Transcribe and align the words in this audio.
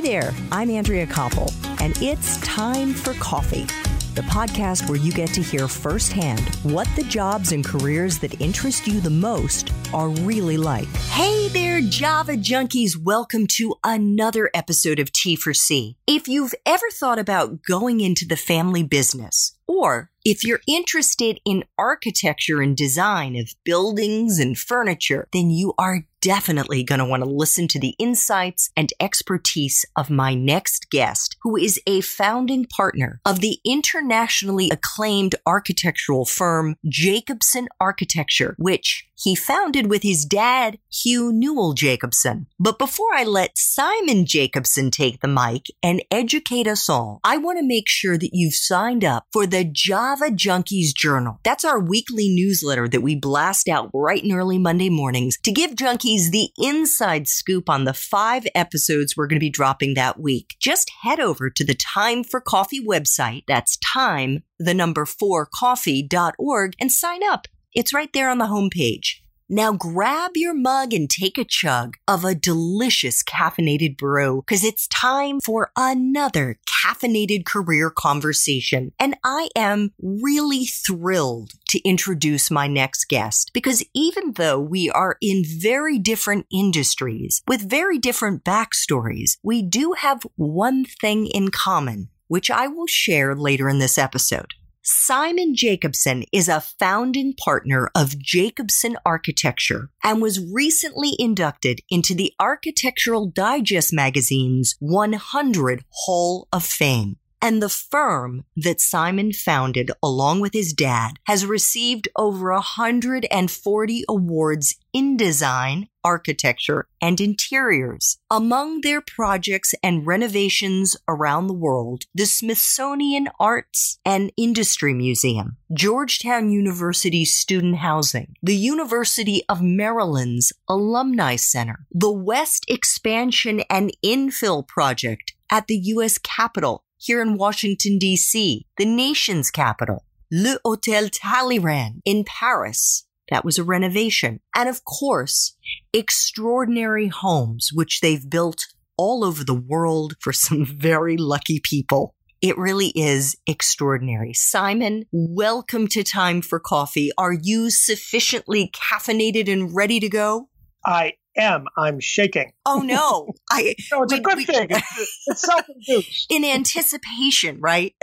Hi 0.00 0.06
there, 0.06 0.32
I'm 0.50 0.70
Andrea 0.70 1.06
Koppel, 1.06 1.52
and 1.82 1.94
it's 2.00 2.40
time 2.40 2.94
for 2.94 3.12
coffee. 3.20 3.66
The 4.14 4.22
podcast 4.22 4.88
where 4.88 4.98
you 4.98 5.12
get 5.12 5.28
to 5.34 5.42
hear 5.42 5.68
firsthand 5.68 6.40
what 6.62 6.88
the 6.96 7.02
jobs 7.02 7.52
and 7.52 7.62
careers 7.62 8.18
that 8.20 8.40
interest 8.40 8.86
you 8.86 8.98
the 9.02 9.10
most 9.10 9.70
are 9.92 10.08
really 10.08 10.56
like. 10.56 10.88
Hey 11.10 11.48
there, 11.48 11.82
Java 11.82 12.32
junkies. 12.32 12.96
Welcome 12.96 13.46
to 13.48 13.74
another 13.84 14.50
episode 14.54 15.00
of 15.00 15.12
T 15.12 15.36
for 15.36 15.52
C. 15.52 15.98
If 16.06 16.28
you've 16.28 16.54
ever 16.64 16.88
thought 16.90 17.18
about 17.18 17.62
going 17.62 18.00
into 18.00 18.24
the 18.24 18.38
family 18.38 18.82
business, 18.82 19.54
or 19.66 20.10
if 20.24 20.44
you're 20.44 20.62
interested 20.66 21.40
in 21.44 21.64
architecture 21.76 22.62
and 22.62 22.74
design 22.74 23.36
of 23.36 23.54
buildings 23.64 24.38
and 24.38 24.58
furniture, 24.58 25.28
then 25.34 25.50
you 25.50 25.74
are 25.78 26.06
definitely 26.20 26.82
going 26.82 26.98
to 26.98 27.04
want 27.04 27.22
to 27.22 27.28
listen 27.28 27.68
to 27.68 27.80
the 27.80 27.94
insights 27.98 28.70
and 28.76 28.92
expertise 29.00 29.84
of 29.96 30.10
my 30.10 30.34
next 30.34 30.90
guest, 30.90 31.36
who 31.42 31.56
is 31.56 31.80
a 31.86 32.00
founding 32.00 32.66
partner 32.66 33.20
of 33.24 33.40
the 33.40 33.58
internationally 33.64 34.70
acclaimed 34.70 35.34
architectural 35.46 36.24
firm 36.24 36.76
Jacobsen 36.88 37.68
Architecture, 37.80 38.54
which 38.58 39.06
he 39.20 39.34
founded 39.34 39.90
with 39.90 40.02
his 40.02 40.24
dad, 40.24 40.78
Hugh 40.90 41.30
Newell 41.32 41.74
Jacobsen. 41.74 42.46
But 42.58 42.78
before 42.78 43.14
I 43.14 43.24
let 43.24 43.58
Simon 43.58 44.24
Jacobsen 44.24 44.90
take 44.90 45.20
the 45.20 45.28
mic 45.28 45.66
and 45.82 46.02
educate 46.10 46.66
us 46.66 46.88
all, 46.88 47.20
I 47.22 47.36
want 47.36 47.58
to 47.58 47.66
make 47.66 47.88
sure 47.88 48.16
that 48.16 48.30
you've 48.32 48.54
signed 48.54 49.04
up 49.04 49.26
for 49.32 49.46
the 49.46 49.64
Java 49.64 50.30
Junkies 50.30 50.94
Journal. 50.94 51.38
That's 51.44 51.64
our 51.64 51.78
weekly 51.78 52.30
newsletter 52.30 52.88
that 52.88 53.02
we 53.02 53.14
blast 53.14 53.68
out 53.68 53.92
bright 53.92 54.22
and 54.22 54.32
early 54.32 54.58
Monday 54.58 54.88
mornings 54.88 55.36
to 55.44 55.52
give 55.52 55.72
junkies 55.72 56.30
the 56.30 56.48
inside 56.58 57.28
scoop 57.28 57.68
on 57.68 57.84
the 57.84 57.92
five 57.92 58.46
episodes 58.54 59.16
we're 59.16 59.26
going 59.26 59.36
to 59.36 59.40
be 59.40 59.50
dropping 59.50 59.94
that 59.94 60.18
week. 60.18 60.54
Just 60.60 60.90
head 61.02 61.20
over 61.20 61.50
to 61.50 61.64
the 61.64 61.74
Time 61.74 62.24
for 62.24 62.40
Coffee 62.40 62.84
website. 62.84 63.42
That's 63.46 63.76
time, 63.78 64.44
the 64.58 64.74
number 64.74 65.04
four 65.04 65.46
coffee.org 65.52 66.74
and 66.80 66.90
sign 66.90 67.20
up. 67.22 67.46
It's 67.72 67.94
right 67.94 68.12
there 68.12 68.30
on 68.30 68.38
the 68.38 68.46
homepage. 68.46 69.20
Now 69.48 69.72
grab 69.72 70.32
your 70.36 70.54
mug 70.54 70.92
and 70.92 71.10
take 71.10 71.36
a 71.36 71.44
chug 71.44 71.96
of 72.06 72.24
a 72.24 72.34
delicious 72.34 73.22
caffeinated 73.22 73.96
brew 73.96 74.42
because 74.42 74.64
it's 74.64 74.86
time 74.88 75.40
for 75.40 75.70
another 75.76 76.58
caffeinated 76.68 77.44
career 77.44 77.90
conversation. 77.90 78.92
And 78.98 79.16
I 79.24 79.48
am 79.56 79.92
really 80.00 80.64
thrilled 80.64 81.52
to 81.70 81.80
introduce 81.80 82.50
my 82.50 82.66
next 82.66 83.06
guest 83.08 83.50
because 83.52 83.84
even 83.94 84.32
though 84.32 84.60
we 84.60 84.90
are 84.90 85.16
in 85.20 85.44
very 85.44 85.98
different 85.98 86.46
industries 86.52 87.42
with 87.48 87.68
very 87.68 87.98
different 87.98 88.44
backstories, 88.44 89.36
we 89.42 89.62
do 89.62 89.94
have 89.98 90.26
one 90.36 90.84
thing 90.84 91.26
in 91.26 91.50
common, 91.50 92.08
which 92.28 92.50
I 92.50 92.68
will 92.68 92.86
share 92.86 93.34
later 93.34 93.68
in 93.68 93.80
this 93.80 93.98
episode. 93.98 94.54
Simon 94.82 95.54
Jacobsen 95.54 96.24
is 96.32 96.48
a 96.48 96.62
founding 96.62 97.34
partner 97.34 97.90
of 97.94 98.18
Jacobsen 98.18 98.96
Architecture 99.04 99.90
and 100.02 100.22
was 100.22 100.42
recently 100.42 101.14
inducted 101.18 101.80
into 101.90 102.14
the 102.14 102.32
Architectural 102.40 103.26
Digest 103.26 103.92
magazine's 103.92 104.76
100 104.78 105.84
Hall 105.90 106.48
of 106.50 106.64
Fame. 106.64 107.19
And 107.42 107.62
the 107.62 107.70
firm 107.70 108.44
that 108.54 108.80
Simon 108.80 109.32
founded 109.32 109.90
along 110.02 110.40
with 110.40 110.52
his 110.52 110.74
dad 110.74 111.12
has 111.26 111.46
received 111.46 112.08
over 112.14 112.52
140 112.52 114.04
awards 114.08 114.76
in 114.92 115.16
design, 115.16 115.88
architecture, 116.04 116.86
and 117.00 117.18
interiors. 117.18 118.18
Among 118.30 118.82
their 118.82 119.00
projects 119.00 119.74
and 119.82 120.06
renovations 120.06 120.96
around 121.08 121.46
the 121.46 121.54
world, 121.54 122.04
the 122.14 122.26
Smithsonian 122.26 123.28
Arts 123.38 123.98
and 124.04 124.32
Industry 124.36 124.92
Museum, 124.92 125.56
Georgetown 125.72 126.50
University 126.50 127.24
Student 127.24 127.76
Housing, 127.76 128.34
the 128.42 128.56
University 128.56 129.42
of 129.48 129.62
Maryland's 129.62 130.52
Alumni 130.68 131.36
Center, 131.36 131.86
the 131.90 132.12
West 132.12 132.66
Expansion 132.68 133.62
and 133.70 133.96
Infill 134.04 134.66
Project 134.66 135.32
at 135.50 135.66
the 135.66 135.76
U.S. 135.76 136.18
Capitol 136.18 136.84
here 137.00 137.22
in 137.22 137.38
Washington, 137.38 137.96
D.C., 137.96 138.66
the 138.76 138.84
nation's 138.84 139.50
capital, 139.50 140.04
Le 140.30 140.58
Hotel 140.64 141.08
Talleyrand 141.08 142.02
in 142.04 142.24
Paris. 142.24 143.06
That 143.30 143.42
was 143.42 143.56
a 143.56 143.64
renovation. 143.64 144.40
And 144.54 144.68
of 144.68 144.84
course, 144.84 145.56
extraordinary 145.94 147.08
homes, 147.08 147.70
which 147.72 148.00
they've 148.00 148.28
built 148.28 148.66
all 148.98 149.24
over 149.24 149.44
the 149.44 149.54
world 149.54 150.14
for 150.20 150.32
some 150.32 150.66
very 150.78 151.16
lucky 151.16 151.58
people. 151.62 152.14
It 152.42 152.58
really 152.58 152.88
is 152.88 153.34
extraordinary. 153.46 154.34
Simon, 154.34 155.04
welcome 155.10 155.88
to 155.88 156.02
Time 156.02 156.42
for 156.42 156.60
Coffee. 156.60 157.10
Are 157.16 157.32
you 157.32 157.70
sufficiently 157.70 158.70
caffeinated 158.74 159.50
and 159.50 159.74
ready 159.74 160.00
to 160.00 160.08
go? 160.08 160.48
I 160.84 161.14
am. 161.36 161.66
I'm 161.76 162.00
shaking. 162.00 162.52
Oh 162.66 162.80
no! 162.80 163.32
I 163.50 163.74
no, 163.92 164.02
it's 164.02 164.12
we, 164.12 164.18
a 164.18 164.22
good 164.22 164.36
we, 164.36 164.44
thing. 164.44 164.68
It's, 164.70 165.22
it's 165.26 165.42
self-induced. 165.42 166.26
In 166.30 166.44
anticipation, 166.44 167.60
right? 167.60 167.94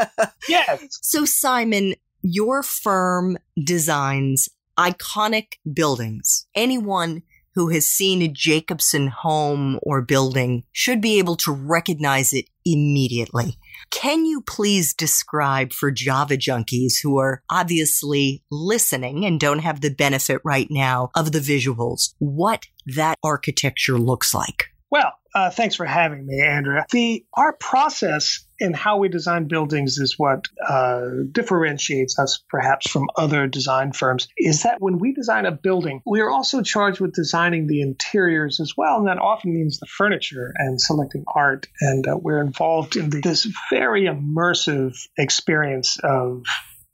yes. 0.48 0.86
So, 1.02 1.24
Simon, 1.24 1.94
your 2.22 2.62
firm 2.62 3.38
designs 3.62 4.48
iconic 4.78 5.54
buildings. 5.72 6.46
Anyone 6.54 7.22
who 7.54 7.70
has 7.70 7.88
seen 7.88 8.20
a 8.20 8.28
Jacobsen 8.28 9.08
home 9.08 9.78
or 9.82 10.02
building 10.02 10.64
should 10.72 11.00
be 11.00 11.18
able 11.18 11.36
to 11.36 11.52
recognize 11.52 12.34
it 12.34 12.44
immediately. 12.66 13.56
Can 13.90 14.24
you 14.24 14.40
please 14.40 14.94
describe 14.94 15.72
for 15.72 15.90
Java 15.90 16.36
junkies 16.36 16.94
who 17.02 17.18
are 17.18 17.42
obviously 17.50 18.42
listening 18.50 19.24
and 19.24 19.40
don't 19.40 19.60
have 19.60 19.80
the 19.80 19.90
benefit 19.90 20.40
right 20.44 20.68
now 20.70 21.10
of 21.14 21.32
the 21.32 21.40
visuals 21.40 22.14
what 22.18 22.66
that 22.86 23.18
architecture 23.22 23.98
looks 23.98 24.34
like? 24.34 24.70
Well, 24.90 25.12
uh, 25.34 25.50
thanks 25.50 25.74
for 25.74 25.84
having 25.84 26.26
me, 26.26 26.40
Andrea. 26.40 26.86
The 26.90 27.24
our 27.34 27.52
process 27.52 28.46
in 28.58 28.72
how 28.72 28.98
we 28.98 29.08
design 29.08 29.48
buildings 29.48 29.98
is 29.98 30.18
what 30.18 30.46
uh, 30.66 31.00
differentiates 31.30 32.18
us 32.18 32.42
perhaps 32.48 32.88
from 32.90 33.08
other 33.16 33.46
design 33.46 33.92
firms. 33.92 34.28
Is 34.38 34.62
that 34.62 34.80
when 34.80 34.98
we 34.98 35.12
design 35.12 35.44
a 35.44 35.52
building, 35.52 36.02
we 36.06 36.20
are 36.20 36.30
also 36.30 36.62
charged 36.62 37.00
with 37.00 37.12
designing 37.12 37.66
the 37.66 37.82
interiors 37.82 38.60
as 38.60 38.74
well, 38.76 38.98
and 38.98 39.08
that 39.08 39.18
often 39.18 39.52
means 39.52 39.78
the 39.78 39.86
furniture 39.86 40.52
and 40.56 40.80
selecting 40.80 41.24
art. 41.34 41.66
And 41.80 42.06
uh, 42.06 42.16
we're 42.16 42.40
involved 42.40 42.96
in 42.96 43.10
the, 43.10 43.20
this 43.20 43.46
very 43.70 44.04
immersive 44.04 44.96
experience 45.18 45.98
of 46.02 46.44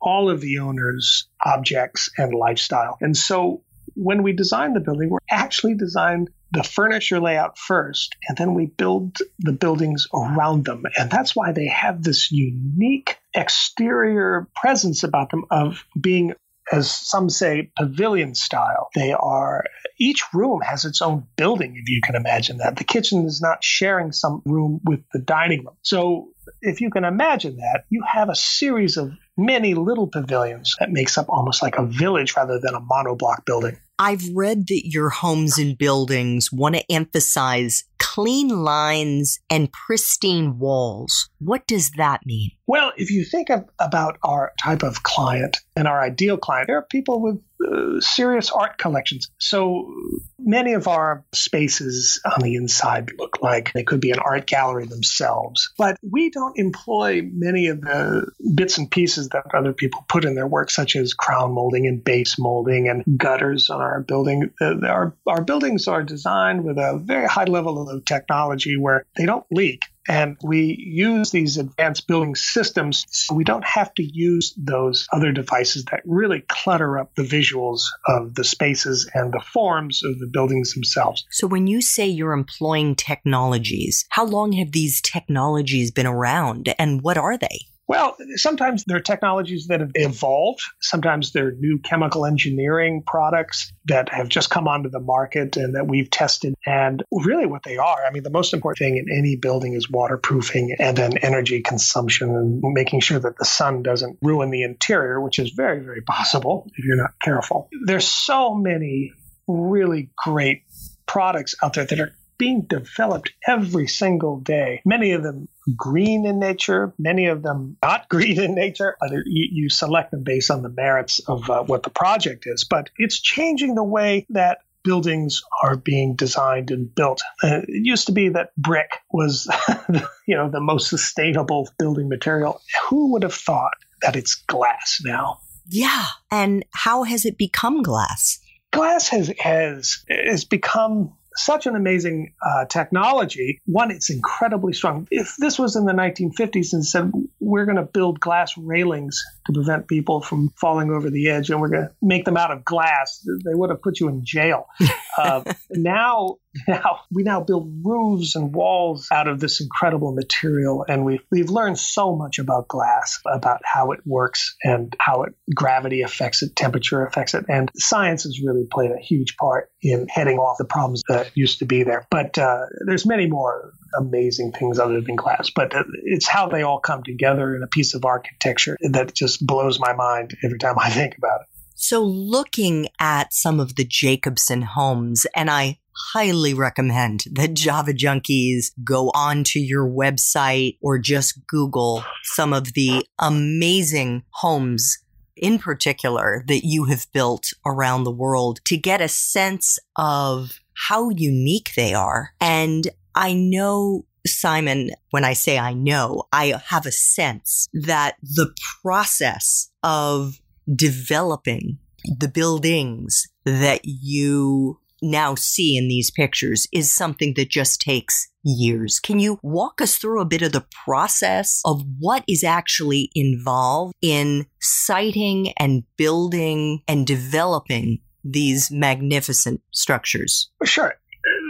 all 0.01 0.31
of 0.31 0.41
the 0.41 0.59
owner's 0.59 1.29
objects 1.45 2.11
and 2.19 2.35
lifestyle. 2.35 2.97
And 3.01 3.17
so 3.17 3.63
when 3.95 4.23
we 4.23 4.33
design 4.33 4.73
the 4.73 4.81
building, 4.81 5.11
we're 5.11 5.19
actually 5.31 5.75
designed 5.75 6.31
the 6.53 6.63
furniture 6.63 7.21
layout 7.21 7.59
first, 7.59 8.17
and 8.29 8.37
then 8.37 8.55
we 8.55 8.67
build 8.67 9.19
the 9.39 9.53
buildings 9.53 10.07
around 10.15 10.65
them. 10.65 10.85
And 10.99 11.11
that's 11.11 11.35
why 11.35 11.53
they 11.53 11.67
have 11.69 12.03
this 12.03 12.31
unique 12.31 13.19
exterior 13.35 14.49
presence 14.55 15.03
about 15.03 15.31
them 15.31 15.45
of 15.51 15.85
being 15.99 16.35
as 16.71 16.91
some 16.91 17.29
say, 17.29 17.71
pavilion 17.77 18.35
style. 18.35 18.89
They 18.95 19.13
are, 19.13 19.65
each 19.99 20.23
room 20.33 20.61
has 20.61 20.85
its 20.85 21.03
own 21.03 21.27
building, 21.37 21.77
if 21.77 21.89
you 21.89 22.01
can 22.03 22.15
imagine 22.15 22.59
that. 22.59 22.77
The 22.77 22.85
kitchen 22.85 23.27
is 23.27 23.41
not 23.41 23.65
sharing 23.65 24.13
some 24.13 24.43
room 24.45 24.81
with 24.85 25.01
the 25.13 25.19
dining 25.19 25.65
room. 25.65 25.77
So, 25.83 26.32
if 26.61 26.81
you 26.81 26.91
can 26.91 27.05
imagine 27.05 27.57
that, 27.57 27.85
you 27.91 28.03
have 28.07 28.29
a 28.29 28.35
series 28.35 28.97
of 28.97 29.13
many 29.37 29.75
little 29.75 30.07
pavilions 30.07 30.75
that 30.79 30.91
makes 30.91 31.17
up 31.17 31.27
almost 31.29 31.63
like 31.63 31.77
a 31.79 31.87
village 31.87 32.37
rather 32.37 32.59
than 32.59 32.75
a 32.75 32.81
monoblock 32.81 33.45
building. 33.45 33.77
I've 33.99 34.29
read 34.35 34.67
that 34.69 34.83
your 34.85 35.11
homes 35.11 35.59
and 35.59 35.79
buildings 35.79 36.51
want 36.53 36.75
to 36.75 36.93
emphasize 36.93 37.85
clean 37.99 38.49
lines 38.49 39.39
and 39.49 39.73
pristine 39.73 40.59
walls. 40.59 41.31
What 41.39 41.67
does 41.67 41.93
that 41.93 42.27
mean? 42.27 42.51
Well, 42.67 42.93
if 42.97 43.11
you 43.11 43.25
think 43.25 43.49
of, 43.49 43.65
about 43.79 44.19
our 44.25 44.53
type 44.61 44.83
of 44.83 45.03
client 45.03 45.59
and 45.77 45.87
our 45.87 46.03
ideal 46.03 46.37
client, 46.37 46.67
there 46.67 46.79
are 46.79 46.87
people 46.91 47.23
with 47.23 47.41
uh, 47.71 48.01
serious 48.01 48.51
art 48.51 48.79
collections. 48.79 49.31
So 49.39 49.93
many 50.39 50.73
of 50.75 50.89
our 50.89 51.25
spaces 51.33 52.21
on 52.25 52.43
the 52.43 52.57
inside 52.57 53.13
look 53.19 53.43
like 53.43 53.73
they 53.73 53.85
could 53.85 54.01
be 54.01 54.11
an 54.11 54.19
art 54.19 54.47
gallery 54.47 54.87
themselves. 54.87 55.73
But 55.79 55.97
we 56.03 56.31
don't 56.31 56.59
employ 56.59 57.23
many 57.23 57.69
of 57.69 57.81
the 57.81 58.31
bits 58.55 58.79
and 58.79 58.91
pieces 58.91 59.29
that 59.31 59.55
other 59.55 59.73
people 59.73 60.05
put 60.09 60.25
in 60.25 60.35
their 60.35 60.47
work, 60.47 60.71
such 60.71 60.97
as 60.97 61.15
crown 61.15 61.53
molding 61.53 61.87
and 61.87 62.03
base 62.03 62.39
molding 62.39 62.89
and 62.89 63.05
gutters 63.19 63.71
on 63.71 63.81
our 63.81 64.01
building. 64.01 64.51
Uh, 64.61 64.87
our, 64.87 65.15
our 65.27 65.43
buildings 65.43 65.89
are 65.89 66.03
designed 66.03 66.65
with 66.65 66.79
a 66.79 67.01
very 67.03 67.27
high 67.27 67.45
level 67.45 67.89
of 67.89 68.05
technology 68.05 68.77
where 68.77 69.05
they 69.17 69.27
don't 69.27 69.47
leak 69.51 69.83
And 70.09 70.37
we 70.43 70.77
use 70.79 71.31
these 71.31 71.59
advanced 71.59 72.07
building 72.09 72.35
systems 72.35 73.07
so 73.11 73.35
we 73.35 73.45
don't 73.45 73.65
have 73.65 73.95
to 73.95 74.03
use 74.03 74.53
those 74.57 75.07
other 75.13 75.33
devices 75.33 75.85
that 75.87 76.03
really 76.05 76.41
clutter 76.49 76.99
up 76.99 77.15
the 77.15 77.23
visuals 77.23 77.85
of 78.07 78.35
the 78.35 78.45
spaces 78.45 79.09
and 79.15 79.33
the 79.33 79.41
forms 79.41 80.03
of 80.05 80.19
the 80.19 80.27
buildings 80.27 80.75
themselves. 80.75 81.25
So, 81.31 81.47
when 81.47 81.67
you 81.67 81.81
say 81.81 82.07
you're 82.07 82.33
employing 82.33 82.97
technologies, 82.97 84.05
how 84.11 84.25
long 84.25 84.53
have 84.53 84.73
these 84.73 85.01
technologies 85.01 85.91
been 85.91 86.07
around 86.07 86.75
and 86.79 87.03
what 87.03 87.17
are 87.17 87.39
they? 87.39 87.67
Well, 87.93 88.17
sometimes 88.37 88.85
there 88.87 88.97
are 88.97 89.01
technologies 89.01 89.67
that 89.67 89.81
have 89.81 89.91
evolved. 89.95 90.63
Sometimes 90.81 91.33
there 91.33 91.49
are 91.49 91.53
new 91.53 91.79
chemical 91.79 92.25
engineering 92.25 93.03
products 93.07 93.71
that 93.85 94.09
have 94.09 94.31
just 94.31 94.49
come 94.49 94.67
onto 94.67 94.89
the 94.89 94.99
market 94.99 95.59
and 95.59 95.75
that 95.75 95.87
we've 95.87 96.09
tested. 96.09 96.55
And 96.65 97.03
really, 97.13 97.45
what 97.45 97.65
they 97.65 97.77
are 97.77 98.07
I 98.07 98.11
mean, 98.11 98.23
the 98.23 98.31
most 98.31 98.55
important 98.55 98.79
thing 98.79 98.97
in 98.97 99.15
any 99.15 99.37
building 99.37 99.75
is 99.75 99.91
waterproofing 99.91 100.75
and 100.79 100.97
then 100.97 101.19
energy 101.19 101.61
consumption 101.61 102.31
and 102.31 102.63
making 102.63 103.01
sure 103.01 103.19
that 103.19 103.37
the 103.37 103.45
sun 103.45 103.83
doesn't 103.83 104.17
ruin 104.23 104.51
the 104.51 104.63
interior, 104.63 105.21
which 105.21 105.39
is 105.39 105.51
very, 105.51 105.81
very 105.81 106.01
possible 106.01 106.71
if 106.75 106.87
you're 106.87 106.97
not 106.97 107.13
careful. 107.23 107.69
There's 107.85 108.09
so 108.09 108.55
many 108.55 109.13
really 109.47 110.09
great 110.17 110.63
products 111.05 111.55
out 111.63 111.75
there 111.75 111.85
that 111.85 112.01
are 112.01 112.15
being 112.43 112.63
developed 112.63 113.31
every 113.47 113.87
single 113.87 114.41
day. 114.41 114.83
Many 114.85 115.13
of 115.13 115.23
them 115.23 115.47
green 115.77 116.27
in 116.27 116.41
nature, 116.41 116.93
many 116.99 117.27
of 117.27 117.41
them 117.41 117.77
not 117.81 118.09
green 118.09 118.41
in 118.41 118.57
nature. 118.57 118.97
You, 119.01 119.23
you 119.53 119.71
select 119.71 120.11
them 120.11 120.25
based 120.25 120.51
on 120.51 120.63
the 120.63 120.69
merits 120.69 121.21
of 121.29 121.49
uh, 121.49 121.63
what 121.63 121.85
the 121.85 121.91
project 121.91 122.49
is, 122.49 122.65
but 122.65 122.91
it's 122.97 123.21
changing 123.21 123.77
the 123.77 123.85
way 123.85 124.27
that 124.31 124.59
buildings 124.83 125.45
are 125.63 125.77
being 125.77 126.17
designed 126.17 126.73
and 126.73 126.93
built. 126.93 127.23
Uh, 127.45 127.61
it 127.69 127.87
used 127.87 128.07
to 128.07 128.13
be 128.13 128.31
that 128.31 128.51
brick 128.57 128.91
was, 129.13 129.49
you 130.27 130.35
know, 130.35 130.51
the 130.51 130.61
most 130.61 130.91
sustainable 130.91 131.69
building 131.79 132.09
material. 132.09 132.61
Who 132.89 133.13
would 133.13 133.23
have 133.23 133.35
thought 133.35 133.75
that 134.01 134.17
it's 134.17 134.35
glass 134.35 135.01
now? 135.05 135.39
Yeah. 135.69 136.07
And 136.33 136.65
how 136.73 137.05
has 137.05 137.25
it 137.25 137.39
become 137.39 137.85
glass? 137.85 138.41
Glass 138.73 139.07
has 139.11 139.33
has 139.39 140.03
has 140.09 140.45
become 140.45 141.13
such 141.37 141.67
an 141.67 141.77
amazing 141.77 142.35
uh, 142.45 142.65
technology. 142.67 143.61
One, 143.67 143.91
it's 143.91 144.11
incredibly 144.11 144.73
strong. 144.73 145.09
If 145.11 145.35
this 145.39 145.59
was 145.59 145.77
in 145.77 145.85
the 145.85 145.93
1950s 145.93 146.73
and 146.73 146.85
said, 146.85 147.13
we're 147.41 147.65
going 147.65 147.77
to 147.77 147.83
build 147.83 148.21
glass 148.21 148.57
railings 148.57 149.23
to 149.47 149.53
prevent 149.53 149.89
people 149.89 150.21
from 150.21 150.51
falling 150.61 150.91
over 150.91 151.11
the 151.11 151.29
edge 151.29 151.51
and 151.51 151.61
we're 151.61 151.69
going 151.69 151.89
to 151.89 151.93
make 152.01 152.25
them 152.25 152.37
out 152.37 152.51
of 152.51 152.65
glass, 152.65 153.27
they 153.45 153.55
would 153.55 153.71
have 153.71 153.83
put 153.83 154.01
you 154.01 154.09
in 154.09 154.25
jail. 154.25 154.67
Uh, 155.19 155.43
now, 155.69 156.39
now 156.69 157.01
we 157.11 157.23
now 157.23 157.41
build 157.41 157.73
roofs 157.83 158.37
and 158.37 158.55
walls 158.55 159.09
out 159.13 159.29
of 159.29 159.41
this 159.41 159.61
incredible 159.61 160.13
material, 160.13 160.85
and 160.89 161.05
we've 161.05 161.23
we've 161.31 161.51
learned 161.51 161.79
so 161.79 162.15
much 162.15 162.39
about 162.39 162.69
glass, 162.69 163.21
about 163.27 163.61
how 163.65 163.93
it 163.93 164.01
works 164.05 164.57
and 164.63 164.95
how 164.99 165.23
it 165.23 165.35
gravity 165.55 166.03
affects 166.03 166.43
it, 166.43 166.55
temperature 166.57 167.05
affects 167.05 167.35
it, 167.35 167.45
and 167.49 167.71
science 167.77 168.25
has 168.25 168.41
really 168.45 168.67
played 168.71 168.91
a 168.91 169.01
huge 169.01 169.37
part 169.37 169.71
in 169.83 170.07
heading 170.09 170.39
off 170.39 170.59
the 170.59 170.65
problems 170.65 171.03
that 171.09 171.31
used 171.35 171.59
to 171.61 171.65
be 171.65 171.83
there. 171.83 172.07
But 172.11 172.39
uh, 172.39 172.67
there's 172.87 173.07
many 173.07 173.27
more 173.27 173.73
amazing 173.99 174.53
things 174.53 174.79
other 174.79 175.01
than 175.01 175.17
glass, 175.17 175.51
but 175.51 175.73
it's 176.05 176.27
how 176.27 176.49
they 176.49 176.63
all 176.63 176.81
come 176.81 177.03
together 177.03 177.55
in 177.55 177.63
a 177.63 177.67
piece 177.67 177.95
of 177.95 178.05
architecture 178.05 178.77
that 178.91 179.15
just 179.15 179.45
blows 179.47 179.79
my 179.79 179.93
mind 179.93 180.37
every 180.45 180.59
time 180.59 180.77
I 180.79 180.91
think 180.91 181.17
about 181.19 181.43
it. 181.43 181.47
So, 181.75 182.05
looking 182.05 182.87
at 183.01 183.33
some 183.33 183.59
of 183.59 183.75
the 183.75 183.85
Jacobsen 183.85 184.63
homes, 184.63 185.27
and 185.35 185.51
I 185.51 185.79
highly 185.95 186.55
recommend 186.55 187.25
that 187.33 187.55
Java 187.55 187.93
Junkies 187.93 188.73
go 188.83 189.11
onto 189.15 189.59
your 189.59 189.89
website 189.89 190.79
or 190.81 190.99
just 190.99 191.47
Google 191.47 192.05
some 192.23 192.53
of 192.53 192.75
the 192.75 193.07
amazing 193.19 194.23
homes 194.31 194.99
in 195.37 195.59
particular 195.59 196.45
that 196.47 196.65
you 196.65 196.85
have 196.85 197.11
built 197.13 197.49
around 197.67 198.05
the 198.05 198.11
world 198.11 198.61
to 198.65 198.77
get 198.77 199.01
a 199.01 199.09
sense 199.09 199.79
of 199.97 200.61
how 200.75 201.11
unique 201.11 201.73
they 201.77 201.95
are. 201.95 202.31
And 202.41 202.89
I 203.15 203.35
know 203.35 204.07
Simon, 204.27 204.91
when 205.11 205.25
I 205.25 205.33
say 205.33 205.59
I 205.59 205.73
know, 205.75 206.25
I 206.33 206.61
have 206.67 206.87
a 206.87 206.93
sense 206.93 207.69
that 207.73 208.17
the 208.23 208.55
process 208.83 209.71
of 209.83 210.41
developing 210.73 211.79
the 212.05 212.29
buildings 212.29 213.29
that 213.45 213.81
you 213.85 214.79
now 215.03 215.35
see 215.35 215.77
in 215.77 215.89
these 215.89 216.11
pictures 216.11 216.67
is 216.73 216.91
something 216.91 217.35
that 217.37 217.51
just 217.51 217.81
takes 217.81 218.29
years. 218.45 219.01
Can 219.01 219.19
you 219.19 219.39
walk 219.43 219.81
us 219.81 219.97
through 219.97 220.21
a 220.21 220.27
bit 220.27 220.43
of 220.43 220.53
the 220.53 220.65
process 220.85 221.61
of 221.65 221.83
what 221.99 222.25
is 222.29 222.45
actually 222.45 223.11
involved 223.15 223.95
in 224.01 224.47
siting 224.61 225.53
and 225.59 225.85
building 225.97 226.83
and 226.89 227.07
developing 227.07 228.01
these 228.25 228.71
magnificent 228.71 229.61
structures? 229.73 230.51
Sure. 230.65 230.95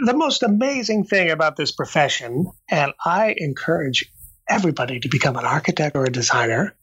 The 0.05 0.15
most 0.15 0.43
amazing 0.43 1.05
thing 1.05 1.29
about 1.29 1.55
this 1.55 1.71
profession, 1.71 2.51
and 2.69 2.93
I 3.05 3.35
encourage 3.37 4.11
everybody 4.49 4.99
to 4.99 5.09
become 5.09 5.35
an 5.35 5.45
architect 5.45 5.95
or 5.95 6.03
a 6.03 6.11
designer, 6.11 6.75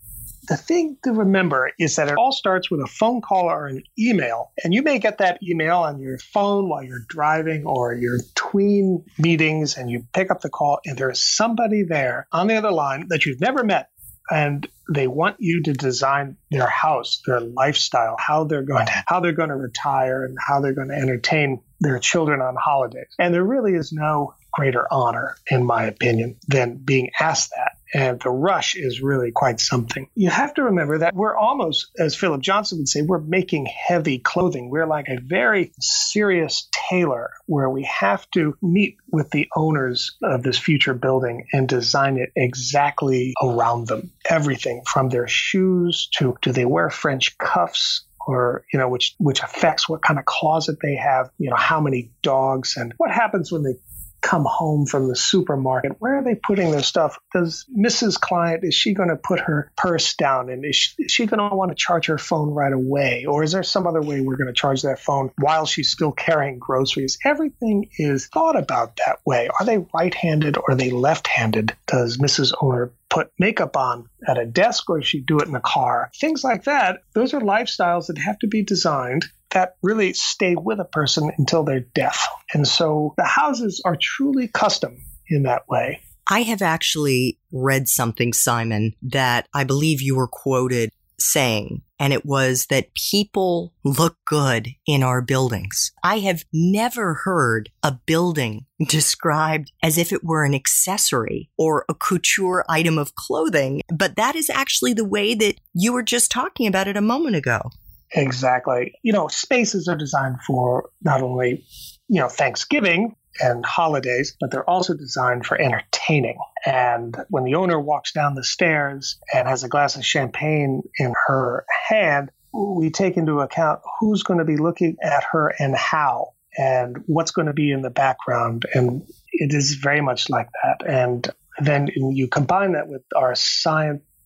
the 0.50 0.56
thing 0.56 0.96
to 1.04 1.12
remember 1.12 1.70
is 1.78 1.94
that 1.94 2.08
it 2.08 2.16
all 2.18 2.32
starts 2.32 2.72
with 2.72 2.80
a 2.80 2.88
phone 2.88 3.20
call 3.20 3.44
or 3.44 3.68
an 3.68 3.84
email. 3.96 4.50
And 4.64 4.74
you 4.74 4.82
may 4.82 4.98
get 4.98 5.18
that 5.18 5.40
email 5.44 5.78
on 5.78 6.00
your 6.00 6.18
phone 6.18 6.68
while 6.68 6.82
you're 6.82 7.04
driving 7.08 7.64
or 7.64 7.94
you're 7.94 8.18
between 8.18 9.04
meetings 9.16 9.76
and 9.76 9.88
you 9.88 10.04
pick 10.12 10.28
up 10.28 10.40
the 10.40 10.50
call 10.50 10.80
and 10.84 10.98
there's 10.98 11.24
somebody 11.24 11.84
there 11.84 12.26
on 12.32 12.48
the 12.48 12.56
other 12.56 12.72
line 12.72 13.06
that 13.10 13.24
you've 13.24 13.40
never 13.40 13.62
met. 13.62 13.90
And 14.28 14.68
they 14.92 15.06
want 15.06 15.36
you 15.38 15.62
to 15.62 15.72
design 15.72 16.36
their 16.50 16.68
house, 16.68 17.22
their 17.26 17.40
lifestyle, 17.40 18.16
how 18.18 18.42
they're 18.42 18.62
going 18.62 18.86
to, 18.86 19.04
how 19.06 19.20
they're 19.20 19.32
going 19.32 19.50
to 19.50 19.56
retire 19.56 20.24
and 20.24 20.36
how 20.44 20.60
they're 20.60 20.74
going 20.74 20.88
to 20.88 20.94
entertain 20.94 21.62
their 21.78 22.00
children 22.00 22.40
on 22.40 22.56
holidays. 22.56 23.14
And 23.20 23.32
there 23.32 23.44
really 23.44 23.74
is 23.74 23.92
no 23.92 24.34
greater 24.52 24.86
honor, 24.90 25.36
in 25.50 25.64
my 25.64 25.84
opinion, 25.84 26.36
than 26.48 26.76
being 26.76 27.10
asked 27.20 27.50
that. 27.50 27.76
And 27.92 28.20
the 28.20 28.30
rush 28.30 28.76
is 28.76 29.00
really 29.00 29.32
quite 29.32 29.58
something. 29.58 30.08
You 30.14 30.30
have 30.30 30.54
to 30.54 30.62
remember 30.62 30.98
that 30.98 31.14
we're 31.14 31.36
almost, 31.36 31.90
as 31.98 32.14
Philip 32.14 32.40
Johnson 32.40 32.78
would 32.78 32.88
say, 32.88 33.02
we're 33.02 33.18
making 33.18 33.66
heavy 33.66 34.18
clothing. 34.18 34.70
We're 34.70 34.86
like 34.86 35.08
a 35.08 35.18
very 35.20 35.72
serious 35.80 36.68
tailor 36.88 37.30
where 37.46 37.68
we 37.68 37.82
have 37.84 38.30
to 38.32 38.56
meet 38.62 38.98
with 39.10 39.30
the 39.30 39.48
owners 39.56 40.16
of 40.22 40.42
this 40.44 40.58
future 40.58 40.94
building 40.94 41.46
and 41.52 41.68
design 41.68 42.16
it 42.16 42.30
exactly 42.36 43.34
around 43.42 43.88
them. 43.88 44.12
Everything 44.28 44.82
from 44.86 45.08
their 45.08 45.26
shoes 45.26 46.08
to 46.14 46.36
do 46.42 46.52
they 46.52 46.64
wear 46.64 46.90
French 46.90 47.36
cuffs? 47.38 48.04
or 48.26 48.64
you 48.72 48.78
know 48.78 48.88
which 48.88 49.14
which 49.18 49.42
affects 49.42 49.88
what 49.88 50.02
kind 50.02 50.18
of 50.18 50.26
closet 50.26 50.76
they 50.82 50.94
have 50.94 51.30
you 51.38 51.48
know 51.48 51.56
how 51.56 51.80
many 51.80 52.10
dogs 52.22 52.76
and 52.76 52.92
what 52.98 53.10
happens 53.10 53.50
when 53.50 53.62
they 53.62 53.74
come 54.20 54.44
home 54.44 54.86
from 54.86 55.08
the 55.08 55.16
supermarket, 55.16 55.96
where 55.98 56.16
are 56.16 56.22
they 56.22 56.34
putting 56.34 56.70
their 56.70 56.82
stuff? 56.82 57.18
Does 57.32 57.66
Mrs. 57.76 58.20
Client, 58.20 58.64
is 58.64 58.74
she 58.74 58.94
going 58.94 59.08
to 59.08 59.16
put 59.16 59.40
her 59.40 59.70
purse 59.76 60.14
down 60.14 60.50
and 60.50 60.64
is 60.64 60.76
she, 60.76 61.04
is 61.04 61.10
she 61.10 61.26
going 61.26 61.48
to 61.48 61.54
want 61.54 61.70
to 61.70 61.74
charge 61.74 62.06
her 62.06 62.18
phone 62.18 62.50
right 62.50 62.72
away? 62.72 63.24
Or 63.26 63.42
is 63.42 63.52
there 63.52 63.62
some 63.62 63.86
other 63.86 64.02
way 64.02 64.20
we're 64.20 64.36
going 64.36 64.46
to 64.46 64.52
charge 64.52 64.82
that 64.82 64.98
phone 64.98 65.30
while 65.38 65.66
she's 65.66 65.90
still 65.90 66.12
carrying 66.12 66.58
groceries? 66.58 67.18
Everything 67.24 67.90
is 67.98 68.26
thought 68.26 68.56
about 68.56 68.96
that 69.04 69.18
way. 69.24 69.48
Are 69.58 69.66
they 69.66 69.84
right 69.94 70.14
handed 70.14 70.56
or 70.56 70.72
are 70.72 70.76
they 70.76 70.90
left 70.90 71.26
handed? 71.26 71.76
Does 71.86 72.18
Mrs. 72.18 72.52
Owner 72.60 72.92
put 73.08 73.32
makeup 73.38 73.76
on 73.76 74.08
at 74.26 74.38
a 74.38 74.46
desk 74.46 74.88
or 74.88 75.02
she 75.02 75.20
do 75.20 75.38
it 75.38 75.46
in 75.46 75.52
the 75.52 75.60
car? 75.60 76.10
Things 76.20 76.44
like 76.44 76.64
that. 76.64 77.00
Those 77.14 77.34
are 77.34 77.40
lifestyles 77.40 78.06
that 78.06 78.18
have 78.18 78.38
to 78.40 78.46
be 78.46 78.62
designed 78.62 79.26
that 79.50 79.76
really 79.82 80.12
stay 80.12 80.54
with 80.54 80.80
a 80.80 80.84
person 80.84 81.30
until 81.38 81.64
their 81.64 81.80
death. 81.80 82.26
And 82.54 82.66
so 82.66 83.14
the 83.16 83.24
houses 83.24 83.82
are 83.84 83.96
truly 84.00 84.48
custom 84.48 84.96
in 85.28 85.44
that 85.44 85.68
way. 85.68 86.00
I 86.28 86.42
have 86.42 86.62
actually 86.62 87.38
read 87.52 87.88
something, 87.88 88.32
Simon, 88.32 88.94
that 89.02 89.48
I 89.52 89.64
believe 89.64 90.00
you 90.00 90.16
were 90.16 90.28
quoted 90.28 90.90
saying, 91.20 91.82
and 91.98 92.12
it 92.12 92.24
was 92.24 92.66
that 92.66 92.94
people 92.94 93.74
look 93.84 94.16
good 94.24 94.68
in 94.86 95.02
our 95.02 95.20
buildings. 95.20 95.92
I 96.02 96.20
have 96.20 96.44
never 96.52 97.14
heard 97.14 97.70
a 97.82 97.98
building 98.06 98.66
described 98.88 99.72
as 99.82 99.98
if 99.98 100.12
it 100.12 100.24
were 100.24 100.44
an 100.44 100.54
accessory 100.54 101.50
or 101.58 101.84
a 101.88 101.94
couture 101.94 102.64
item 102.68 102.98
of 102.98 103.14
clothing, 103.14 103.82
but 103.92 104.16
that 104.16 104.34
is 104.34 104.50
actually 104.50 104.94
the 104.94 105.04
way 105.04 105.34
that 105.34 105.60
you 105.74 105.92
were 105.92 106.02
just 106.02 106.30
talking 106.30 106.66
about 106.66 106.88
it 106.88 106.96
a 106.96 107.02
moment 107.02 107.36
ago. 107.36 107.70
Exactly. 108.12 108.94
You 109.02 109.12
know, 109.12 109.28
spaces 109.28 109.88
are 109.88 109.96
designed 109.96 110.42
for 110.42 110.90
not 111.02 111.22
only, 111.22 111.64
you 112.08 112.20
know, 112.20 112.28
Thanksgiving 112.28 113.14
and 113.40 113.64
holidays, 113.64 114.36
but 114.40 114.50
they're 114.50 114.68
also 114.68 114.94
designed 114.94 115.46
for 115.46 115.60
entertaining. 115.60 116.38
And 116.66 117.16
when 117.28 117.44
the 117.44 117.54
owner 117.54 117.78
walks 117.78 118.12
down 118.12 118.34
the 118.34 118.44
stairs 118.44 119.18
and 119.32 119.46
has 119.46 119.62
a 119.62 119.68
glass 119.68 119.96
of 119.96 120.04
champagne 120.04 120.82
in 120.98 121.14
her 121.26 121.64
hand, 121.88 122.30
we 122.52 122.90
take 122.90 123.16
into 123.16 123.40
account 123.40 123.80
who's 124.00 124.24
going 124.24 124.40
to 124.40 124.44
be 124.44 124.56
looking 124.56 124.96
at 125.02 125.24
her 125.30 125.54
and 125.58 125.76
how 125.76 126.32
and 126.58 126.98
what's 127.06 127.30
going 127.30 127.46
to 127.46 127.52
be 127.52 127.70
in 127.70 127.82
the 127.82 127.90
background. 127.90 128.66
And 128.74 129.02
it 129.32 129.54
is 129.54 129.74
very 129.74 130.00
much 130.00 130.28
like 130.28 130.48
that. 130.64 130.84
And 130.86 131.32
then 131.60 131.88
you 131.94 132.26
combine 132.26 132.72
that 132.72 132.88
with 132.88 133.02
our 133.14 133.34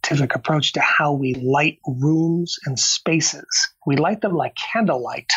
scientific 0.05 0.35
approach 0.35 0.73
to 0.73 0.81
how 0.81 1.13
we 1.13 1.35
light 1.35 1.79
rooms 1.87 2.59
and 2.65 2.79
spaces. 2.79 3.69
We 3.87 3.97
light 3.97 4.21
them 4.21 4.35
like 4.35 4.55
candlelight 4.73 5.31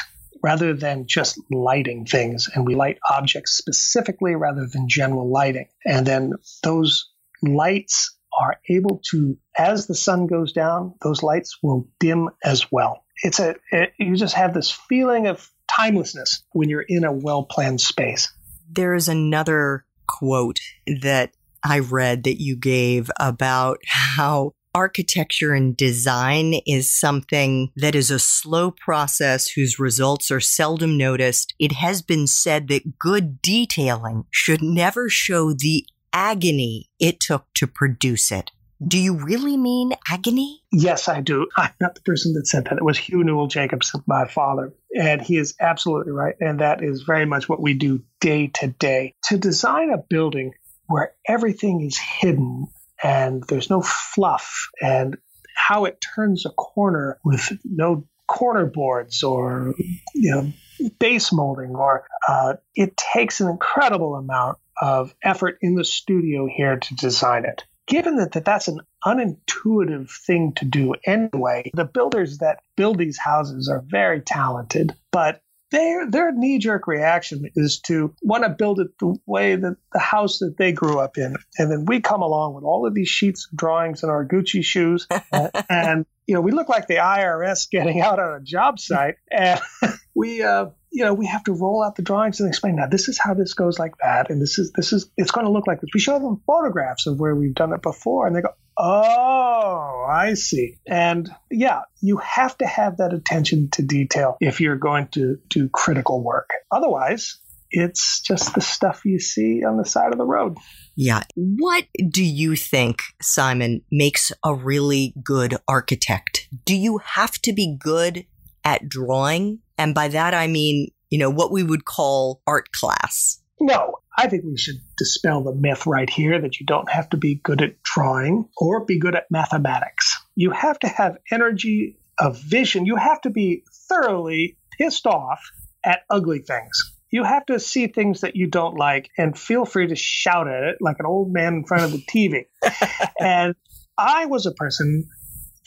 rather 0.43 0.73
than 0.73 1.07
just 1.07 1.39
lighting 1.51 2.05
things. 2.05 2.49
And 2.53 2.65
we 2.65 2.75
light 2.75 2.99
objects 3.09 3.57
specifically 3.57 4.35
rather 4.35 4.67
than 4.67 4.87
general 4.87 5.31
lighting. 5.31 5.67
And 5.85 6.05
then 6.05 6.33
those 6.63 7.09
lights 7.41 8.15
are 8.39 8.59
able 8.69 9.01
to, 9.11 9.37
as 9.57 9.87
the 9.87 9.95
sun 9.95 10.27
goes 10.27 10.53
down, 10.53 10.93
those 11.01 11.23
lights 11.23 11.57
will 11.63 11.87
dim 11.99 12.29
as 12.43 12.71
well. 12.71 13.03
It's 13.23 13.39
a, 13.39 13.55
it, 13.71 13.93
you 13.97 14.15
just 14.15 14.35
have 14.35 14.53
this 14.53 14.69
feeling 14.69 15.27
of 15.27 15.49
timelessness 15.67 16.43
when 16.51 16.69
you're 16.69 16.85
in 16.87 17.03
a 17.03 17.11
well 17.11 17.43
planned 17.43 17.81
space. 17.81 18.31
There 18.69 18.93
is 18.93 19.07
another 19.07 19.85
quote 20.07 20.59
that 21.01 21.31
I 21.63 21.79
read 21.79 22.23
that 22.23 22.39
you 22.39 22.55
gave 22.55 23.09
about 23.19 23.79
how 23.87 24.53
architecture 24.77 25.55
and 25.55 25.75
design 25.75 26.53
is 26.67 26.95
something 26.95 27.71
that 27.75 27.95
is 27.95 28.11
a 28.11 28.19
slow 28.19 28.69
process 28.69 29.49
whose 29.49 29.79
results 29.79 30.29
are 30.29 30.39
seldom 30.39 30.95
noticed. 30.95 31.55
It 31.57 31.71
has 31.71 32.03
been 32.03 32.27
said 32.27 32.67
that 32.67 32.99
good 32.99 33.41
detailing 33.41 34.25
should 34.29 34.61
never 34.61 35.09
show 35.09 35.51
the 35.51 35.83
agony 36.13 36.91
it 36.99 37.19
took 37.19 37.47
to 37.55 37.65
produce 37.65 38.31
it. 38.31 38.51
Do 38.85 38.99
you 38.99 39.15
really 39.15 39.57
mean 39.57 39.93
agony? 40.07 40.61
Yes, 40.71 41.07
I 41.07 41.21
do. 41.21 41.47
I'm 41.57 41.73
not 41.81 41.95
the 41.95 42.01
person 42.01 42.33
that 42.33 42.45
said 42.45 42.65
that. 42.65 42.77
It 42.77 42.85
was 42.85 42.99
Hugh 42.99 43.23
Newell 43.23 43.47
Jacobsen, 43.47 44.03
my 44.05 44.27
father. 44.27 44.75
And 44.95 45.23
he 45.23 45.37
is 45.37 45.55
absolutely 45.59 46.11
right. 46.11 46.35
And 46.39 46.59
that 46.59 46.83
is 46.83 47.01
very 47.01 47.25
much 47.25 47.49
what 47.49 47.59
we 47.59 47.73
do 47.73 48.03
day 48.21 48.51
to 48.59 48.67
day. 48.67 49.15
To 49.29 49.39
design 49.39 49.89
a 49.89 49.97
building 49.97 50.53
where 50.85 51.15
everything 51.27 51.81
is 51.81 51.97
hidden 51.97 52.67
and 53.03 53.43
there's 53.43 53.69
no 53.69 53.81
fluff 53.81 54.69
and 54.81 55.17
how 55.55 55.85
it 55.85 55.99
turns 56.15 56.45
a 56.45 56.49
corner 56.49 57.17
with 57.23 57.51
no 57.63 58.05
corner 58.27 58.65
boards 58.65 59.23
or 59.23 59.73
you 60.13 60.31
know 60.31 60.51
base 60.99 61.31
molding 61.31 61.75
or 61.75 62.05
uh, 62.27 62.53
it 62.75 62.95
takes 62.97 63.41
an 63.41 63.49
incredible 63.49 64.15
amount 64.15 64.57
of 64.79 65.15
effort 65.23 65.57
in 65.61 65.75
the 65.75 65.85
studio 65.85 66.47
here 66.47 66.77
to 66.77 66.95
design 66.95 67.45
it. 67.45 67.63
Given 67.87 68.17
that, 68.17 68.33
that 68.33 68.45
that's 68.45 68.67
an 68.67 68.81
unintuitive 69.05 70.11
thing 70.25 70.53
to 70.53 70.65
do 70.65 70.95
anyway 71.05 71.69
the 71.73 71.85
builders 71.85 72.39
that 72.39 72.59
build 72.75 72.97
these 72.97 73.17
houses 73.17 73.69
are 73.69 73.83
very 73.87 74.21
talented 74.21 74.93
but 75.11 75.41
their 75.71 76.09
their 76.09 76.31
knee 76.31 76.59
jerk 76.59 76.87
reaction 76.87 77.49
is 77.55 77.79
to 77.81 78.13
want 78.21 78.43
to 78.43 78.49
build 78.49 78.79
it 78.79 78.97
the 78.99 79.17
way 79.25 79.55
that 79.55 79.77
the 79.91 79.99
house 79.99 80.39
that 80.39 80.55
they 80.57 80.71
grew 80.71 80.99
up 80.99 81.17
in, 81.17 81.35
and 81.57 81.71
then 81.71 81.85
we 81.85 81.99
come 81.99 82.21
along 82.21 82.53
with 82.53 82.63
all 82.63 82.87
of 82.87 82.93
these 82.93 83.09
sheets 83.09 83.47
of 83.51 83.57
drawings 83.57 84.03
and 84.03 84.11
our 84.11 84.25
Gucci 84.25 84.63
shoes, 84.63 85.07
and, 85.31 85.51
and 85.69 86.05
you 86.25 86.35
know 86.35 86.41
we 86.41 86.51
look 86.51 86.69
like 86.69 86.87
the 86.87 86.95
IRS 86.95 87.69
getting 87.69 88.01
out 88.01 88.19
on 88.19 88.35
a 88.35 88.43
job 88.43 88.79
site, 88.79 89.15
and 89.29 89.59
we 90.15 90.41
uh, 90.41 90.67
you 90.91 91.03
know 91.03 91.13
we 91.13 91.25
have 91.25 91.43
to 91.45 91.53
roll 91.53 91.83
out 91.83 91.95
the 91.95 92.01
drawings 92.01 92.39
and 92.39 92.49
explain 92.49 92.75
now 92.75 92.87
this 92.87 93.07
is 93.07 93.19
how 93.19 93.33
this 93.33 93.53
goes 93.53 93.79
like 93.79 93.93
that, 94.01 94.29
and 94.29 94.41
this 94.41 94.57
is 94.59 94.71
this 94.73 94.93
is 94.93 95.09
it's 95.17 95.31
going 95.31 95.45
to 95.45 95.51
look 95.51 95.67
like 95.67 95.81
this. 95.81 95.89
We 95.93 95.99
show 95.99 96.19
them 96.19 96.41
photographs 96.45 97.07
of 97.07 97.19
where 97.19 97.35
we've 97.35 97.55
done 97.55 97.73
it 97.73 97.81
before, 97.81 98.27
and 98.27 98.35
they 98.35 98.41
go, 98.41 98.53
Oh, 98.79 100.05
I 100.07 100.35
see. 100.35 100.77
And 100.85 101.29
yeah, 101.49 101.81
you 101.99 102.17
have 102.17 102.57
to 102.59 102.67
have 102.67 102.97
that 102.97 103.11
attention 103.11 103.69
to 103.71 103.81
detail 103.81 104.37
if 104.39 104.61
you're 104.61 104.75
going 104.75 105.07
to 105.09 105.39
do 105.49 105.67
critical 105.69 106.23
work. 106.23 106.51
Otherwise, 106.71 107.39
it's 107.71 108.21
just 108.21 108.53
the 108.53 108.61
stuff 108.61 109.03
you 109.03 109.19
see 109.19 109.63
on 109.63 109.77
the 109.77 109.85
side 109.85 110.11
of 110.11 110.17
the 110.17 110.25
road. 110.25 110.57
Yeah. 110.95 111.23
What 111.35 111.85
do 112.09 112.23
you 112.23 112.55
think, 112.55 113.01
Simon, 113.21 113.81
makes 113.91 114.31
a 114.43 114.53
really 114.53 115.13
good 115.23 115.57
architect? 115.67 116.47
Do 116.65 116.75
you 116.75 116.99
have 116.99 117.33
to 117.43 117.53
be 117.53 117.75
good 117.79 118.25
at 118.63 118.87
drawing? 118.87 119.59
And 119.77 119.93
by 119.93 120.07
that, 120.09 120.33
I 120.33 120.47
mean, 120.47 120.91
you 121.09 121.17
know, 121.17 121.29
what 121.29 121.51
we 121.51 121.63
would 121.63 121.85
call 121.85 122.41
art 122.47 122.71
class. 122.71 123.41
No, 123.59 123.95
I 124.17 124.27
think 124.27 124.43
we 124.43 124.57
should 124.57 124.81
dispel 124.97 125.43
the 125.43 125.53
myth 125.53 125.85
right 125.85 126.09
here 126.09 126.39
that 126.41 126.59
you 126.59 126.65
don't 126.65 126.89
have 126.89 127.09
to 127.09 127.17
be 127.17 127.35
good 127.35 127.61
at 127.61 127.81
drawing 127.83 128.49
or 128.57 128.85
be 128.85 128.99
good 128.99 129.15
at 129.15 129.29
mathematics. 129.31 130.17
You 130.35 130.51
have 130.51 130.79
to 130.79 130.87
have 130.87 131.17
energy 131.31 131.99
of 132.19 132.39
vision. 132.39 132.85
You 132.85 132.95
have 132.95 133.21
to 133.21 133.29
be 133.29 133.63
thoroughly 133.87 134.57
pissed 134.77 135.07
off 135.07 135.51
at 135.83 136.01
ugly 136.09 136.39
things. 136.39 136.93
You 137.09 137.23
have 137.23 137.45
to 137.45 137.59
see 137.59 137.87
things 137.87 138.21
that 138.21 138.35
you 138.35 138.47
don't 138.47 138.75
like 138.75 139.09
and 139.17 139.37
feel 139.37 139.65
free 139.65 139.87
to 139.87 139.95
shout 139.95 140.47
at 140.47 140.63
it 140.63 140.77
like 140.81 140.97
an 140.99 141.05
old 141.05 141.31
man 141.31 141.53
in 141.55 141.63
front 141.63 141.83
of 141.83 141.91
the 141.91 142.03
TV. 142.03 142.45
and 143.19 143.55
I 143.97 144.25
was 144.25 144.45
a 144.45 144.51
person 144.51 145.07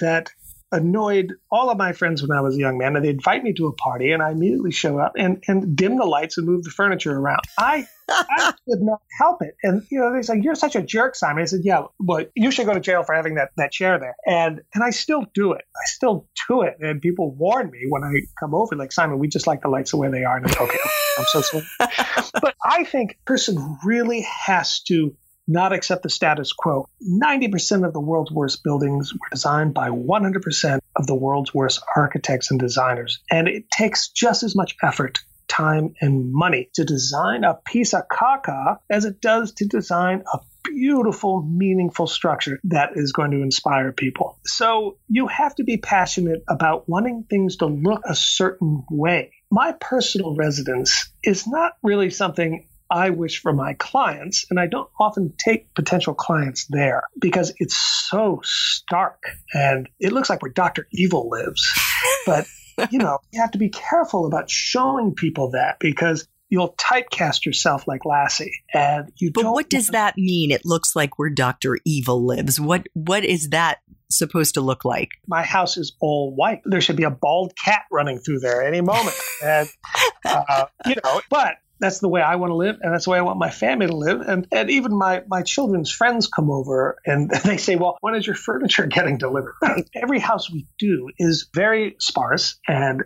that 0.00 0.30
annoyed 0.72 1.34
all 1.50 1.70
of 1.70 1.78
my 1.78 1.92
friends 1.92 2.22
when 2.22 2.36
I 2.36 2.40
was 2.40 2.56
a 2.56 2.58
young 2.58 2.78
man, 2.78 2.96
and 2.96 3.04
they'd 3.04 3.10
invite 3.10 3.42
me 3.42 3.52
to 3.54 3.66
a 3.66 3.72
party, 3.72 4.12
and 4.12 4.22
I 4.22 4.30
immediately 4.30 4.72
show 4.72 4.98
up 4.98 5.12
and, 5.16 5.42
and 5.48 5.76
dim 5.76 5.96
the 5.96 6.04
lights 6.04 6.38
and 6.38 6.46
move 6.46 6.64
the 6.64 6.70
furniture 6.70 7.16
around. 7.16 7.40
I 7.58 7.86
I 8.10 8.52
could 8.68 8.82
not 8.82 9.00
help 9.18 9.42
it. 9.42 9.54
And 9.62 9.82
you 9.90 9.98
know, 9.98 10.12
they 10.12 10.22
said, 10.22 10.44
"You're 10.44 10.54
such 10.54 10.76
a 10.76 10.82
jerk, 10.82 11.14
Simon." 11.14 11.42
I 11.42 11.46
said, 11.46 11.60
"Yeah, 11.62 11.84
well, 11.98 12.24
you 12.34 12.50
should 12.50 12.66
go 12.66 12.74
to 12.74 12.80
jail 12.80 13.02
for 13.02 13.14
having 13.14 13.34
that 13.36 13.50
that 13.56 13.72
chair 13.72 13.98
there." 13.98 14.16
And 14.26 14.60
and 14.74 14.82
I 14.84 14.90
still 14.90 15.24
do 15.34 15.52
it. 15.52 15.64
I 15.76 15.84
still 15.86 16.28
do 16.48 16.62
it. 16.62 16.76
And 16.80 17.00
people 17.00 17.32
warn 17.32 17.70
me 17.70 17.86
when 17.88 18.04
I 18.04 18.12
come 18.38 18.54
over, 18.54 18.76
like 18.76 18.92
Simon, 18.92 19.18
we 19.18 19.28
just 19.28 19.46
like 19.46 19.62
the 19.62 19.68
lights 19.68 19.92
the 19.92 19.96
way 19.96 20.10
they 20.10 20.24
are. 20.24 20.36
And 20.36 20.46
I'm 20.46 20.62
okay. 20.62 20.78
I'm 21.18 21.24
so 21.26 21.40
sorry. 21.40 21.64
but 22.40 22.54
I 22.64 22.84
think 22.84 23.12
a 23.12 23.24
person 23.24 23.78
really 23.84 24.22
has 24.22 24.80
to 24.84 25.14
not 25.50 25.72
accept 25.72 26.02
the 26.02 26.10
status 26.10 26.52
quo. 26.52 26.88
90% 27.02 27.86
of 27.86 27.92
the 27.92 28.00
world's 28.00 28.30
worst 28.30 28.62
buildings 28.62 29.12
were 29.12 29.28
designed 29.30 29.74
by 29.74 29.90
100% 29.90 30.78
of 30.96 31.06
the 31.06 31.14
world's 31.14 31.52
worst 31.52 31.82
architects 31.96 32.50
and 32.50 32.60
designers. 32.60 33.20
And 33.30 33.48
it 33.48 33.70
takes 33.70 34.08
just 34.08 34.42
as 34.42 34.54
much 34.54 34.76
effort, 34.82 35.18
time, 35.48 35.94
and 36.00 36.32
money 36.32 36.70
to 36.74 36.84
design 36.84 37.44
a 37.44 37.54
piece 37.54 37.94
of 37.94 38.02
caca 38.08 38.78
as 38.88 39.04
it 39.04 39.20
does 39.20 39.52
to 39.54 39.66
design 39.66 40.22
a 40.32 40.38
beautiful, 40.62 41.42
meaningful 41.42 42.06
structure 42.06 42.60
that 42.64 42.90
is 42.94 43.12
going 43.12 43.32
to 43.32 43.42
inspire 43.42 43.92
people. 43.92 44.38
So 44.44 44.98
you 45.08 45.26
have 45.26 45.54
to 45.56 45.64
be 45.64 45.78
passionate 45.78 46.44
about 46.48 46.88
wanting 46.88 47.24
things 47.28 47.56
to 47.56 47.66
look 47.66 48.02
a 48.06 48.14
certain 48.14 48.84
way. 48.90 49.32
My 49.50 49.72
personal 49.80 50.36
residence 50.36 51.10
is 51.24 51.46
not 51.46 51.72
really 51.82 52.10
something 52.10 52.68
I 52.90 53.10
wish 53.10 53.40
for 53.40 53.52
my 53.52 53.74
clients. 53.74 54.46
And 54.50 54.58
I 54.58 54.66
don't 54.66 54.90
often 54.98 55.32
take 55.38 55.72
potential 55.74 56.14
clients 56.14 56.66
there 56.68 57.04
because 57.18 57.52
it's 57.58 57.76
so 57.76 58.40
stark 58.42 59.22
and 59.54 59.88
it 59.98 60.12
looks 60.12 60.28
like 60.28 60.42
where 60.42 60.52
Dr. 60.52 60.86
Evil 60.92 61.28
lives. 61.28 61.66
But, 62.26 62.46
you 62.90 62.98
know, 62.98 63.18
you 63.32 63.40
have 63.40 63.50
to 63.52 63.58
be 63.58 63.68
careful 63.70 64.26
about 64.26 64.50
showing 64.50 65.14
people 65.14 65.50
that 65.50 65.78
because 65.80 66.26
you'll 66.50 66.74
typecast 66.74 67.46
yourself 67.46 67.86
like 67.88 68.04
Lassie, 68.04 68.52
and 68.74 69.10
you. 69.16 69.30
But 69.32 69.46
what 69.46 69.70
does 69.70 69.88
that 69.88 70.18
mean? 70.18 70.50
It 70.50 70.66
looks 70.66 70.94
like 70.94 71.18
where 71.18 71.30
Doctor 71.30 71.78
Evil 71.86 72.24
lives. 72.24 72.60
What 72.60 72.86
what 72.92 73.24
is 73.24 73.50
that 73.50 73.78
supposed 74.10 74.54
to 74.54 74.60
look 74.60 74.84
like? 74.84 75.10
My 75.26 75.42
house 75.42 75.76
is 75.76 75.96
all 76.00 76.34
white. 76.34 76.60
There 76.64 76.80
should 76.80 76.96
be 76.96 77.04
a 77.04 77.10
bald 77.10 77.54
cat 77.56 77.82
running 77.90 78.18
through 78.18 78.40
there 78.40 78.62
any 78.62 78.80
moment, 78.80 79.16
and 79.42 79.68
uh, 80.24 80.66
you 80.86 80.96
know. 81.02 81.20
But 81.30 81.54
that's 81.80 82.00
the 82.00 82.08
way 82.08 82.20
I 82.20 82.36
want 82.36 82.50
to 82.50 82.54
live, 82.54 82.78
and 82.80 82.92
that's 82.92 83.04
the 83.04 83.10
way 83.10 83.18
I 83.18 83.22
want 83.22 83.38
my 83.38 83.50
family 83.50 83.86
to 83.86 83.96
live. 83.96 84.20
And 84.20 84.46
and 84.52 84.70
even 84.70 84.96
my 84.96 85.22
my 85.26 85.42
children's 85.42 85.90
friends 85.90 86.28
come 86.28 86.50
over 86.50 86.98
and 87.04 87.30
they 87.44 87.56
say, 87.56 87.76
"Well, 87.76 87.96
when 88.00 88.14
is 88.14 88.26
your 88.26 88.36
furniture 88.36 88.86
getting 88.90 89.18
delivered?" 89.18 89.54
Every 89.94 90.18
house 90.18 90.50
we 90.50 90.66
do 90.78 91.10
is 91.18 91.48
very 91.54 91.96
sparse 91.98 92.58
and 92.68 93.04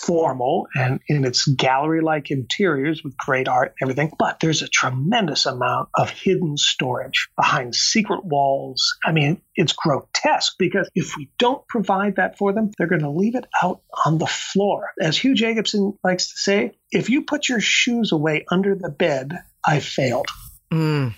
formal 0.00 0.68
and 0.74 1.00
in 1.08 1.24
its 1.24 1.46
gallery 1.46 2.00
like 2.00 2.30
interiors 2.30 3.02
with 3.02 3.16
great 3.16 3.48
art 3.48 3.74
and 3.80 3.90
everything. 3.90 4.12
But 4.18 4.40
there's 4.40 4.62
a 4.62 4.68
tremendous 4.68 5.46
amount 5.46 5.88
of 5.94 6.10
hidden 6.10 6.56
storage 6.56 7.28
behind 7.36 7.74
secret 7.74 8.24
walls. 8.24 8.96
I 9.04 9.12
mean, 9.12 9.40
it's 9.54 9.72
grotesque 9.72 10.54
because 10.58 10.88
if 10.94 11.16
we 11.16 11.30
don't 11.38 11.66
provide 11.68 12.16
that 12.16 12.38
for 12.38 12.52
them, 12.52 12.70
they're 12.76 12.86
going 12.86 13.02
to 13.02 13.10
leave 13.10 13.34
it 13.34 13.46
out 13.62 13.82
on 14.04 14.18
the 14.18 14.26
floor. 14.26 14.90
As 15.00 15.16
Hugh 15.16 15.34
Jacobsen 15.34 15.98
likes 16.04 16.30
to 16.30 16.38
say, 16.38 16.72
if 16.90 17.10
you 17.10 17.22
put 17.22 17.48
your 17.48 17.60
shoes 17.60 18.12
away 18.12 18.44
under 18.50 18.74
the 18.74 18.90
bed, 18.90 19.32
I 19.64 19.80
failed. 19.80 20.28
Mm, 20.72 21.14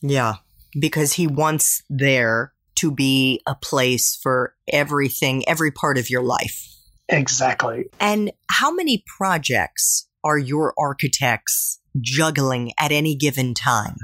yeah, 0.00 0.34
because 0.78 1.14
he 1.14 1.26
wants 1.26 1.82
there 1.90 2.52
to 2.76 2.90
be 2.90 3.40
a 3.46 3.54
place 3.54 4.16
for 4.16 4.54
everything, 4.72 5.46
every 5.48 5.70
part 5.70 5.98
of 5.98 6.08
your 6.08 6.22
life. 6.22 6.66
Exactly. 7.10 7.86
And 7.98 8.32
how 8.48 8.72
many 8.72 9.04
projects 9.18 10.08
are 10.24 10.38
your 10.38 10.74
architects 10.78 11.80
juggling 12.00 12.72
at 12.78 12.92
any 12.92 13.16
given 13.16 13.54
time? 13.54 13.96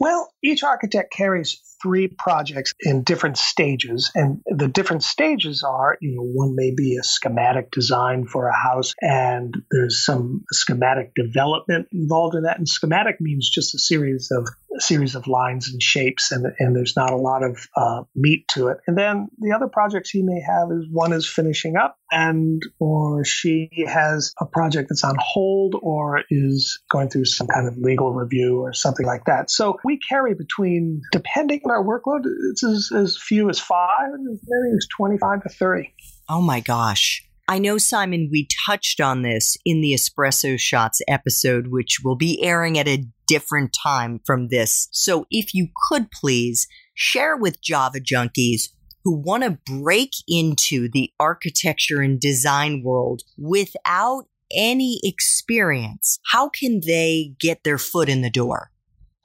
Well, 0.00 0.32
each 0.42 0.64
architect 0.64 1.12
carries 1.12 1.60
three 1.82 2.08
projects 2.08 2.72
in 2.80 3.02
different 3.02 3.36
stages. 3.36 4.10
And 4.14 4.40
the 4.46 4.68
different 4.68 5.02
stages 5.02 5.62
are, 5.62 5.96
you 6.00 6.14
know, 6.16 6.22
one 6.22 6.54
may 6.56 6.72
be 6.74 6.96
a 6.96 7.04
schematic 7.04 7.70
design 7.70 8.26
for 8.26 8.48
a 8.48 8.56
house, 8.56 8.94
and 9.00 9.54
there's 9.70 10.04
some 10.04 10.44
schematic 10.50 11.12
development 11.14 11.88
involved 11.92 12.36
in 12.36 12.44
that. 12.44 12.58
And 12.58 12.68
schematic 12.68 13.20
means 13.20 13.50
just 13.50 13.74
a 13.74 13.78
series 13.78 14.30
of 14.30 14.48
series 14.78 15.14
of 15.14 15.26
lines 15.26 15.68
and 15.70 15.82
shapes, 15.82 16.32
and, 16.32 16.46
and 16.58 16.74
there's 16.74 16.96
not 16.96 17.12
a 17.12 17.16
lot 17.16 17.42
of 17.42 17.66
uh, 17.76 18.02
meat 18.14 18.46
to 18.48 18.68
it. 18.68 18.78
And 18.86 18.96
then 18.96 19.28
the 19.38 19.52
other 19.52 19.68
projects 19.68 20.10
he 20.10 20.22
may 20.22 20.40
have 20.40 20.68
is 20.70 20.86
one 20.90 21.12
is 21.12 21.28
finishing 21.28 21.76
up, 21.76 21.98
and 22.10 22.62
or 22.78 23.24
she 23.24 23.70
has 23.86 24.32
a 24.40 24.46
project 24.46 24.88
that's 24.88 25.04
on 25.04 25.16
hold 25.18 25.76
or 25.82 26.22
is 26.30 26.80
going 26.90 27.08
through 27.08 27.24
some 27.26 27.46
kind 27.46 27.68
of 27.68 27.76
legal 27.78 28.12
review 28.12 28.60
or 28.60 28.72
something 28.72 29.06
like 29.06 29.24
that. 29.26 29.50
So 29.50 29.78
we 29.84 29.98
carry 29.98 30.34
between, 30.34 31.02
depending 31.12 31.60
on 31.64 31.70
our 31.70 31.84
workload, 31.84 32.22
it's 32.50 32.64
as, 32.64 32.90
as 32.94 33.16
few 33.16 33.50
as 33.50 33.58
five, 33.58 34.12
and 34.12 34.28
as 34.32 34.40
many 34.46 34.76
as 34.76 34.86
25 34.96 35.42
to 35.42 35.48
30. 35.48 35.94
Oh 36.28 36.40
my 36.40 36.60
gosh. 36.60 37.24
I 37.52 37.58
know, 37.58 37.76
Simon, 37.76 38.30
we 38.32 38.48
touched 38.64 38.98
on 38.98 39.20
this 39.20 39.58
in 39.66 39.82
the 39.82 39.92
Espresso 39.92 40.58
Shots 40.58 41.02
episode, 41.06 41.66
which 41.66 41.98
will 42.02 42.16
be 42.16 42.42
airing 42.42 42.78
at 42.78 42.88
a 42.88 43.04
different 43.26 43.76
time 43.78 44.20
from 44.24 44.48
this. 44.48 44.88
So 44.90 45.26
if 45.30 45.52
you 45.52 45.68
could 45.86 46.10
please 46.10 46.66
share 46.94 47.36
with 47.36 47.60
Java 47.60 48.00
Junkies 48.00 48.70
who 49.04 49.20
want 49.20 49.42
to 49.42 49.58
break 49.66 50.12
into 50.26 50.88
the 50.94 51.12
architecture 51.20 52.00
and 52.00 52.18
design 52.18 52.82
world 52.82 53.20
without 53.36 54.22
any 54.50 54.98
experience, 55.04 56.20
how 56.32 56.48
can 56.48 56.80
they 56.86 57.34
get 57.38 57.64
their 57.64 57.76
foot 57.76 58.08
in 58.08 58.22
the 58.22 58.30
door? 58.30 58.71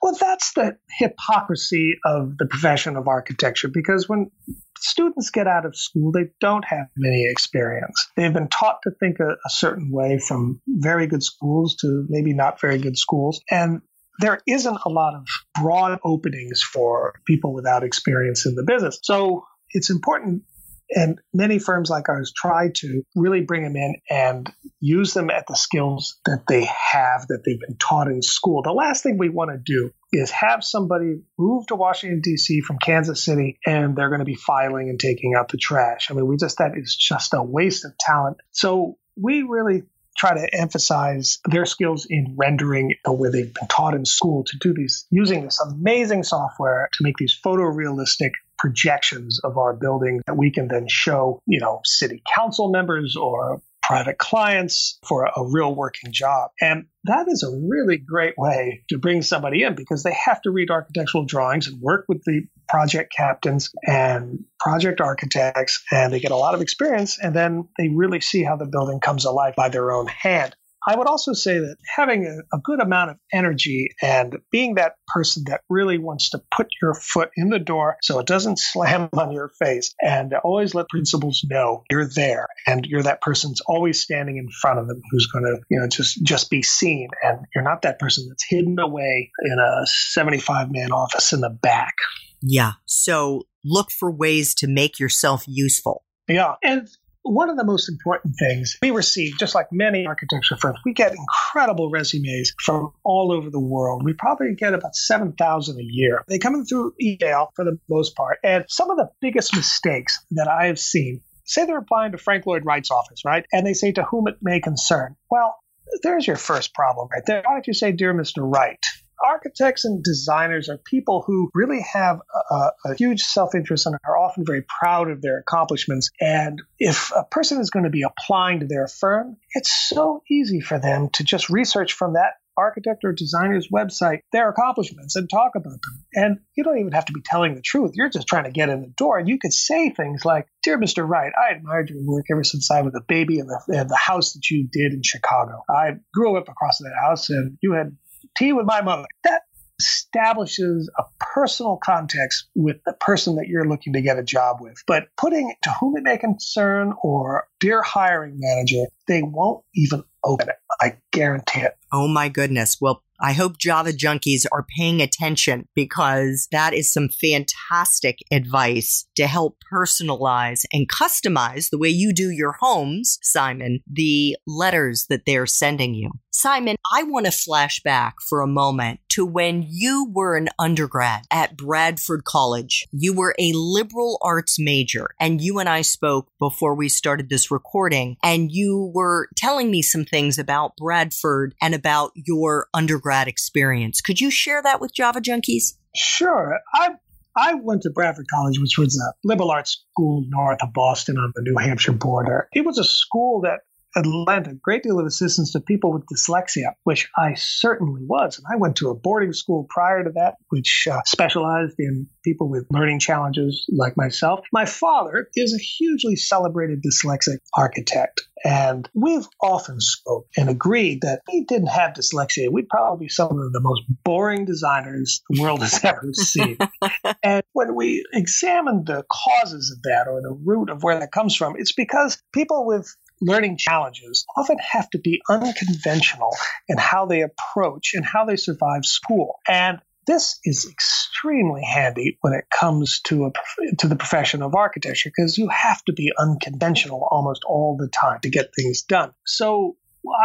Well, 0.00 0.16
that's 0.18 0.52
the 0.54 0.76
hypocrisy 0.98 1.94
of 2.04 2.38
the 2.38 2.46
profession 2.46 2.96
of 2.96 3.08
architecture 3.08 3.68
because 3.68 4.08
when 4.08 4.30
students 4.78 5.30
get 5.30 5.46
out 5.46 5.66
of 5.66 5.76
school, 5.76 6.12
they 6.12 6.26
don't 6.40 6.64
have 6.64 6.86
any 7.04 7.26
experience. 7.28 8.08
They've 8.16 8.32
been 8.32 8.48
taught 8.48 8.78
to 8.84 8.92
think 9.00 9.18
a, 9.20 9.30
a, 9.32 9.50
certain 9.50 9.90
way 9.90 10.18
from 10.18 10.60
very 10.66 11.06
good 11.08 11.22
schools 11.22 11.76
to 11.80 12.06
maybe 12.08 12.32
not 12.32 12.60
very 12.60 12.78
good 12.78 12.96
schools. 12.96 13.40
And 13.50 13.80
there 14.20 14.40
isn't 14.46 14.78
a 14.84 14.88
lot 14.88 15.14
of 15.14 15.26
broad 15.60 15.98
openings 16.04 16.62
for 16.62 17.14
people 17.26 17.52
without 17.52 17.82
experience 17.82 18.46
in 18.46 18.54
the 18.54 18.64
business. 18.64 18.98
So 19.02 19.44
it's 19.70 19.90
important 19.90 20.42
and 20.90 21.18
many 21.32 21.58
firms 21.58 21.90
like 21.90 22.08
ours 22.08 22.32
try 22.34 22.70
to 22.76 23.02
really 23.14 23.42
bring 23.42 23.62
them 23.62 23.76
in 23.76 23.96
and 24.08 24.52
use 24.80 25.12
them 25.14 25.30
at 25.30 25.46
the 25.46 25.54
skills 25.54 26.18
that 26.24 26.44
they 26.48 26.64
have 26.64 27.26
that 27.28 27.42
they've 27.44 27.60
been 27.60 27.76
taught 27.76 28.08
in 28.08 28.22
school. 28.22 28.62
The 28.62 28.72
last 28.72 29.02
thing 29.02 29.18
we 29.18 29.28
want 29.28 29.50
to 29.50 29.58
do 29.58 29.90
is 30.12 30.30
have 30.30 30.64
somebody 30.64 31.20
move 31.38 31.66
to 31.66 31.76
Washington, 31.76 32.20
D.C. 32.22 32.62
from 32.62 32.78
Kansas 32.78 33.22
City 33.22 33.58
and 33.66 33.94
they're 33.96 34.08
going 34.08 34.20
to 34.20 34.24
be 34.24 34.34
filing 34.34 34.88
and 34.88 34.98
taking 34.98 35.34
out 35.34 35.50
the 35.50 35.58
trash. 35.58 36.10
I 36.10 36.14
mean, 36.14 36.26
we 36.26 36.36
just, 36.36 36.58
that 36.58 36.72
is 36.76 36.96
just 36.96 37.34
a 37.34 37.42
waste 37.42 37.84
of 37.84 37.92
talent. 37.98 38.38
So 38.52 38.96
we 39.16 39.42
really 39.42 39.82
try 40.18 40.34
to 40.34 40.48
emphasize 40.52 41.38
their 41.44 41.64
skills 41.64 42.06
in 42.10 42.34
rendering 42.36 42.94
where 43.06 43.30
they've 43.30 43.54
been 43.54 43.68
taught 43.68 43.94
in 43.94 44.04
school 44.04 44.42
to 44.44 44.58
do 44.58 44.74
these 44.74 45.06
using 45.10 45.44
this 45.44 45.60
amazing 45.60 46.24
software 46.24 46.88
to 46.92 47.04
make 47.04 47.16
these 47.18 47.38
photorealistic 47.44 48.30
projections 48.58 49.40
of 49.44 49.56
our 49.56 49.74
building 49.74 50.20
that 50.26 50.36
we 50.36 50.50
can 50.50 50.68
then 50.68 50.86
show, 50.88 51.40
you 51.46 51.60
know, 51.60 51.80
city 51.84 52.22
council 52.34 52.70
members 52.70 53.16
or 53.16 53.60
private 53.88 54.18
clients 54.18 54.98
for 55.08 55.24
a, 55.24 55.42
real 55.50 55.74
working 55.74 56.12
job. 56.12 56.50
And 56.60 56.84
that 57.04 57.26
is 57.26 57.42
a 57.42 57.50
really 57.50 57.96
great 57.96 58.34
way 58.36 58.84
to 58.90 58.98
bring 58.98 59.22
somebody 59.22 59.62
in 59.62 59.74
because 59.74 60.02
they 60.02 60.12
have 60.26 60.42
to 60.42 60.50
read 60.50 60.70
architectural 60.70 61.24
drawings 61.24 61.68
and 61.68 61.80
work 61.80 62.04
with 62.06 62.22
the 62.24 62.42
project 62.68 63.14
captains 63.16 63.70
and 63.86 64.44
project 64.60 65.00
architects, 65.00 65.82
and 65.90 66.12
they 66.12 66.20
get 66.20 66.32
a 66.32 66.36
lot 66.36 66.54
of 66.54 66.60
experience. 66.60 67.18
And 67.18 67.34
then 67.34 67.68
they 67.78 67.88
really 67.88 68.20
see 68.20 68.42
how 68.42 68.56
the 68.56 68.66
building 68.66 69.00
comes 69.00 69.24
alive 69.24 69.54
by 69.56 69.70
their 69.70 69.90
own 69.90 70.06
hand. 70.06 70.54
I 70.88 70.96
would 70.96 71.06
also 71.06 71.34
say 71.34 71.58
that 71.58 71.76
having 71.86 72.24
a, 72.24 72.56
a, 72.56 72.60
good 72.60 72.80
amount 72.80 73.10
of 73.10 73.18
energy 73.30 73.90
and 74.00 74.38
being 74.50 74.76
that 74.76 74.94
person 75.06 75.44
that 75.48 75.60
really 75.68 75.98
wants 75.98 76.30
to 76.30 76.40
put 76.56 76.68
your 76.80 76.94
foot 76.94 77.28
in 77.36 77.50
the 77.50 77.58
door 77.58 77.98
so 78.00 78.18
it 78.20 78.26
doesn't 78.26 78.58
slam 78.58 79.10
on 79.16 79.30
your 79.30 79.50
face 79.58 79.94
and 80.00 80.32
always 80.42 80.74
let 80.74 80.88
principals 80.88 81.44
know 81.48 81.82
you're 81.90 82.08
there 82.08 82.48
and 82.66 82.86
you're 82.86 83.02
that 83.02 83.20
person's 83.20 83.60
always 83.66 84.00
standing 84.00 84.38
in 84.38 84.48
front 84.48 84.78
of 84.78 84.88
them 84.88 85.02
who's 85.10 85.26
going 85.26 85.44
to, 85.44 85.60
you 85.68 85.78
know, 85.78 85.88
just, 85.88 86.24
just 86.24 86.48
be 86.48 86.62
seen. 86.62 87.08
And 87.22 87.40
you're 87.54 87.64
not 87.64 87.82
that 87.82 87.98
person 87.98 88.26
that's 88.26 88.46
hidden 88.48 88.78
away 88.78 89.30
in 89.42 89.58
a 89.58 89.86
75 89.86 90.68
man 90.70 90.90
office 90.90 91.34
in 91.34 91.42
the 91.42 91.50
back. 91.50 91.96
Yeah. 92.40 92.72
So 92.86 93.42
look 93.62 93.90
for 93.90 94.10
ways 94.10 94.54
to 94.54 94.66
make 94.66 94.98
yourself 94.98 95.44
useful. 95.46 96.04
Yeah. 96.28 96.54
And 96.62 96.88
one 97.28 97.50
of 97.50 97.56
the 97.56 97.64
most 97.64 97.88
important 97.88 98.34
things 98.38 98.76
we 98.82 98.90
receive, 98.90 99.38
just 99.38 99.54
like 99.54 99.68
many 99.72 100.06
architecture 100.06 100.56
firms, 100.56 100.78
we 100.84 100.92
get 100.92 101.14
incredible 101.14 101.90
resumes 101.90 102.52
from 102.58 102.92
all 103.04 103.32
over 103.32 103.50
the 103.50 103.60
world. 103.60 104.04
We 104.04 104.14
probably 104.14 104.54
get 104.54 104.74
about 104.74 104.94
7,000 104.94 105.78
a 105.78 105.82
year. 105.82 106.24
They 106.28 106.38
come 106.38 106.54
in 106.54 106.64
through 106.64 106.94
email 107.00 107.50
for 107.54 107.64
the 107.64 107.78
most 107.88 108.16
part. 108.16 108.38
And 108.42 108.64
some 108.68 108.90
of 108.90 108.96
the 108.96 109.10
biggest 109.20 109.54
mistakes 109.54 110.24
that 110.32 110.48
I 110.48 110.66
have 110.66 110.78
seen 110.78 111.20
say 111.44 111.64
they're 111.64 111.78
applying 111.78 112.12
to 112.12 112.18
Frank 112.18 112.46
Lloyd 112.46 112.64
Wright's 112.64 112.90
office, 112.90 113.24
right? 113.24 113.46
And 113.52 113.66
they 113.66 113.74
say 113.74 113.92
to 113.92 114.02
whom 114.04 114.28
it 114.28 114.36
may 114.42 114.60
concern. 114.60 115.16
Well, 115.30 115.56
there's 116.02 116.26
your 116.26 116.36
first 116.36 116.74
problem 116.74 117.08
right 117.12 117.22
there. 117.26 117.42
Why 117.44 117.54
don't 117.54 117.66
you 117.66 117.72
say, 117.72 117.92
Dear 117.92 118.14
Mr. 118.14 118.38
Wright? 118.38 118.84
Architects 119.24 119.84
and 119.84 120.02
designers 120.02 120.68
are 120.68 120.78
people 120.78 121.22
who 121.26 121.50
really 121.54 121.80
have 121.92 122.20
a, 122.50 122.70
a 122.86 122.94
huge 122.96 123.22
self 123.22 123.54
interest 123.54 123.86
and 123.86 123.96
are 124.06 124.18
often 124.18 124.44
very 124.44 124.64
proud 124.80 125.10
of 125.10 125.22
their 125.22 125.38
accomplishments. 125.38 126.10
And 126.20 126.60
if 126.78 127.12
a 127.14 127.24
person 127.24 127.60
is 127.60 127.70
going 127.70 127.84
to 127.84 127.90
be 127.90 128.02
applying 128.02 128.60
to 128.60 128.66
their 128.66 128.88
firm, 128.88 129.36
it's 129.54 129.72
so 129.72 130.22
easy 130.30 130.60
for 130.60 130.78
them 130.78 131.08
to 131.14 131.24
just 131.24 131.50
research 131.50 131.92
from 131.92 132.14
that 132.14 132.34
architect 132.58 133.04
or 133.04 133.12
designer's 133.12 133.68
website 133.72 134.18
their 134.32 134.48
accomplishments 134.48 135.16
and 135.16 135.30
talk 135.30 135.52
about 135.54 135.80
them. 135.80 136.04
And 136.12 136.38
you 136.56 136.64
don't 136.64 136.78
even 136.78 136.92
have 136.92 137.06
to 137.06 137.12
be 137.12 137.22
telling 137.24 137.54
the 137.54 137.62
truth. 137.62 137.92
You're 137.94 138.10
just 138.10 138.26
trying 138.26 138.44
to 138.44 138.50
get 138.50 138.68
in 138.68 138.82
the 138.82 138.92
door. 138.96 139.18
And 139.18 139.28
you 139.28 139.38
could 139.38 139.52
say 139.52 139.90
things 139.90 140.24
like, 140.24 140.48
Dear 140.64 140.78
Mr. 140.78 141.08
Wright, 141.08 141.32
I 141.40 141.54
admired 141.54 141.88
your 141.88 142.04
work 142.04 142.26
ever 142.30 142.42
since 142.42 142.70
I 142.70 142.82
was 142.82 142.94
a 142.96 143.04
baby 143.06 143.38
in 143.38 143.46
the, 143.46 143.80
in 143.80 143.86
the 143.86 143.96
house 143.96 144.32
that 144.32 144.50
you 144.50 144.68
did 144.70 144.92
in 144.92 145.02
Chicago. 145.04 145.62
I 145.70 145.92
grew 146.12 146.36
up 146.36 146.48
across 146.48 146.78
that 146.78 146.94
house 147.00 147.30
and 147.30 147.56
you 147.62 147.72
had 147.72 147.96
tea 148.38 148.52
with 148.52 148.66
my 148.66 148.80
mother. 148.82 149.06
That 149.24 149.42
establishes 149.80 150.90
a 150.98 151.04
personal 151.20 151.78
context 151.82 152.46
with 152.54 152.76
the 152.84 152.94
person 152.94 153.36
that 153.36 153.46
you're 153.46 153.68
looking 153.68 153.92
to 153.92 154.00
get 154.00 154.18
a 154.18 154.22
job 154.22 154.58
with. 154.60 154.82
But 154.86 155.04
putting 155.16 155.54
to 155.62 155.74
whom 155.80 155.96
it 155.96 156.02
may 156.02 156.18
concern 156.18 156.94
or 157.02 157.46
dear 157.60 157.82
hiring 157.82 158.36
manager, 158.38 158.84
they 159.06 159.22
won't 159.22 159.64
even 159.74 160.02
open 160.24 160.48
it. 160.48 160.56
I 160.80 160.98
guarantee 161.12 161.60
it. 161.60 161.76
Oh 161.92 162.08
my 162.08 162.28
goodness. 162.28 162.78
Well, 162.80 163.02
I 163.20 163.32
hope 163.32 163.58
Java 163.58 163.90
junkies 163.90 164.46
are 164.52 164.64
paying 164.76 165.00
attention 165.00 165.66
because 165.74 166.46
that 166.52 166.72
is 166.72 166.92
some 166.92 167.08
fantastic 167.08 168.18
advice 168.30 169.06
to 169.16 169.26
help 169.26 169.56
personalize 169.72 170.64
and 170.72 170.88
customize 170.88 171.70
the 171.70 171.78
way 171.78 171.88
you 171.88 172.12
do 172.12 172.30
your 172.30 172.56
homes, 172.60 173.18
Simon, 173.22 173.80
the 173.90 174.36
letters 174.46 175.06
that 175.08 175.22
they're 175.26 175.46
sending 175.46 175.94
you. 175.94 176.10
Simon, 176.40 176.76
I 176.94 177.02
want 177.02 177.26
to 177.26 177.32
flash 177.32 177.82
back 177.82 178.20
for 178.20 178.42
a 178.42 178.46
moment 178.46 179.00
to 179.08 179.26
when 179.26 179.66
you 179.68 180.08
were 180.08 180.36
an 180.36 180.48
undergrad 180.56 181.24
at 181.32 181.56
Bradford 181.56 182.22
College. 182.22 182.86
You 182.92 183.12
were 183.12 183.34
a 183.40 183.52
liberal 183.54 184.18
arts 184.22 184.56
major, 184.56 185.08
and 185.18 185.40
you 185.40 185.58
and 185.58 185.68
I 185.68 185.82
spoke 185.82 186.28
before 186.38 186.76
we 186.76 186.88
started 186.88 187.28
this 187.28 187.50
recording, 187.50 188.18
and 188.22 188.52
you 188.52 188.92
were 188.94 189.28
telling 189.34 189.68
me 189.68 189.82
some 189.82 190.04
things 190.04 190.38
about 190.38 190.76
Bradford 190.76 191.56
and 191.60 191.74
about 191.74 192.12
your 192.14 192.68
undergrad 192.72 193.26
experience. 193.26 194.00
Could 194.00 194.20
you 194.20 194.30
share 194.30 194.62
that 194.62 194.80
with 194.80 194.94
Java 194.94 195.20
Junkies? 195.20 195.72
Sure. 195.96 196.60
I 196.72 196.90
I 197.36 197.54
went 197.54 197.82
to 197.82 197.90
Bradford 197.90 198.26
College, 198.32 198.60
which 198.60 198.78
was 198.78 198.96
a 198.96 199.12
liberal 199.26 199.50
arts 199.50 199.84
school 199.92 200.24
north 200.28 200.62
of 200.62 200.72
Boston 200.72 201.18
on 201.18 201.32
the 201.34 201.42
New 201.42 201.56
Hampshire 201.56 201.90
border. 201.90 202.48
It 202.52 202.64
was 202.64 202.78
a 202.78 202.84
school 202.84 203.40
that 203.40 203.62
lent 204.06 204.46
a 204.46 204.54
great 204.54 204.82
deal 204.82 204.98
of 204.98 205.06
assistance 205.06 205.52
to 205.52 205.60
people 205.60 205.92
with 205.92 206.04
dyslexia, 206.06 206.72
which 206.84 207.08
I 207.16 207.34
certainly 207.34 208.02
was. 208.04 208.38
And 208.38 208.46
I 208.52 208.56
went 208.56 208.76
to 208.76 208.90
a 208.90 208.94
boarding 208.94 209.32
school 209.32 209.66
prior 209.68 210.04
to 210.04 210.10
that, 210.14 210.34
which 210.48 210.86
uh, 210.90 211.00
specialized 211.06 211.76
in 211.78 212.08
people 212.24 212.48
with 212.48 212.66
learning 212.70 213.00
challenges 213.00 213.66
like 213.70 213.96
myself. 213.96 214.40
My 214.52 214.64
father 214.64 215.28
is 215.34 215.54
a 215.54 215.58
hugely 215.58 216.16
celebrated 216.16 216.82
dyslexic 216.82 217.38
architect. 217.56 218.22
And 218.44 218.88
we've 218.94 219.26
often 219.42 219.80
spoke 219.80 220.26
and 220.36 220.48
agreed 220.48 221.00
that 221.02 221.22
he 221.28 221.44
didn't 221.44 221.68
have 221.68 221.94
dyslexia. 221.94 222.52
We'd 222.52 222.68
probably 222.68 223.06
be 223.06 223.08
some 223.08 223.38
of 223.38 223.52
the 223.52 223.60
most 223.60 223.82
boring 224.04 224.44
designers 224.44 225.22
the 225.28 225.42
world 225.42 225.62
has 225.62 225.84
ever 225.84 226.12
seen. 226.12 226.56
and 227.22 227.42
when 227.52 227.74
we 227.74 228.04
examined 228.12 228.86
the 228.86 229.04
causes 229.10 229.74
of 229.76 229.82
that 229.82 230.06
or 230.08 230.20
the 230.22 230.38
root 230.44 230.70
of 230.70 230.82
where 230.82 231.00
that 231.00 231.12
comes 231.12 231.34
from, 231.34 231.54
it's 231.58 231.72
because 231.72 232.22
people 232.32 232.66
with 232.66 232.94
learning 233.20 233.56
challenges 233.58 234.24
often 234.36 234.58
have 234.58 234.88
to 234.90 234.98
be 234.98 235.20
unconventional 235.28 236.36
in 236.68 236.78
how 236.78 237.06
they 237.06 237.22
approach 237.22 237.92
and 237.94 238.04
how 238.04 238.24
they 238.24 238.36
survive 238.36 238.84
school. 238.84 239.40
And 239.46 239.80
this 240.06 240.38
is 240.44 240.66
extremely 240.70 241.62
handy 241.62 242.16
when 242.22 242.32
it 242.32 242.44
comes 242.50 243.00
to 243.04 243.26
a 243.26 243.32
to 243.78 243.88
the 243.88 243.96
profession 243.96 244.42
of 244.42 244.54
architecture 244.54 245.10
because 245.14 245.36
you 245.36 245.48
have 245.48 245.84
to 245.84 245.92
be 245.92 246.12
unconventional 246.18 247.06
almost 247.10 247.44
all 247.44 247.76
the 247.78 247.88
time 247.88 248.20
to 248.20 248.30
get 248.30 248.50
things 248.56 248.82
done. 248.82 249.12
So 249.26 249.76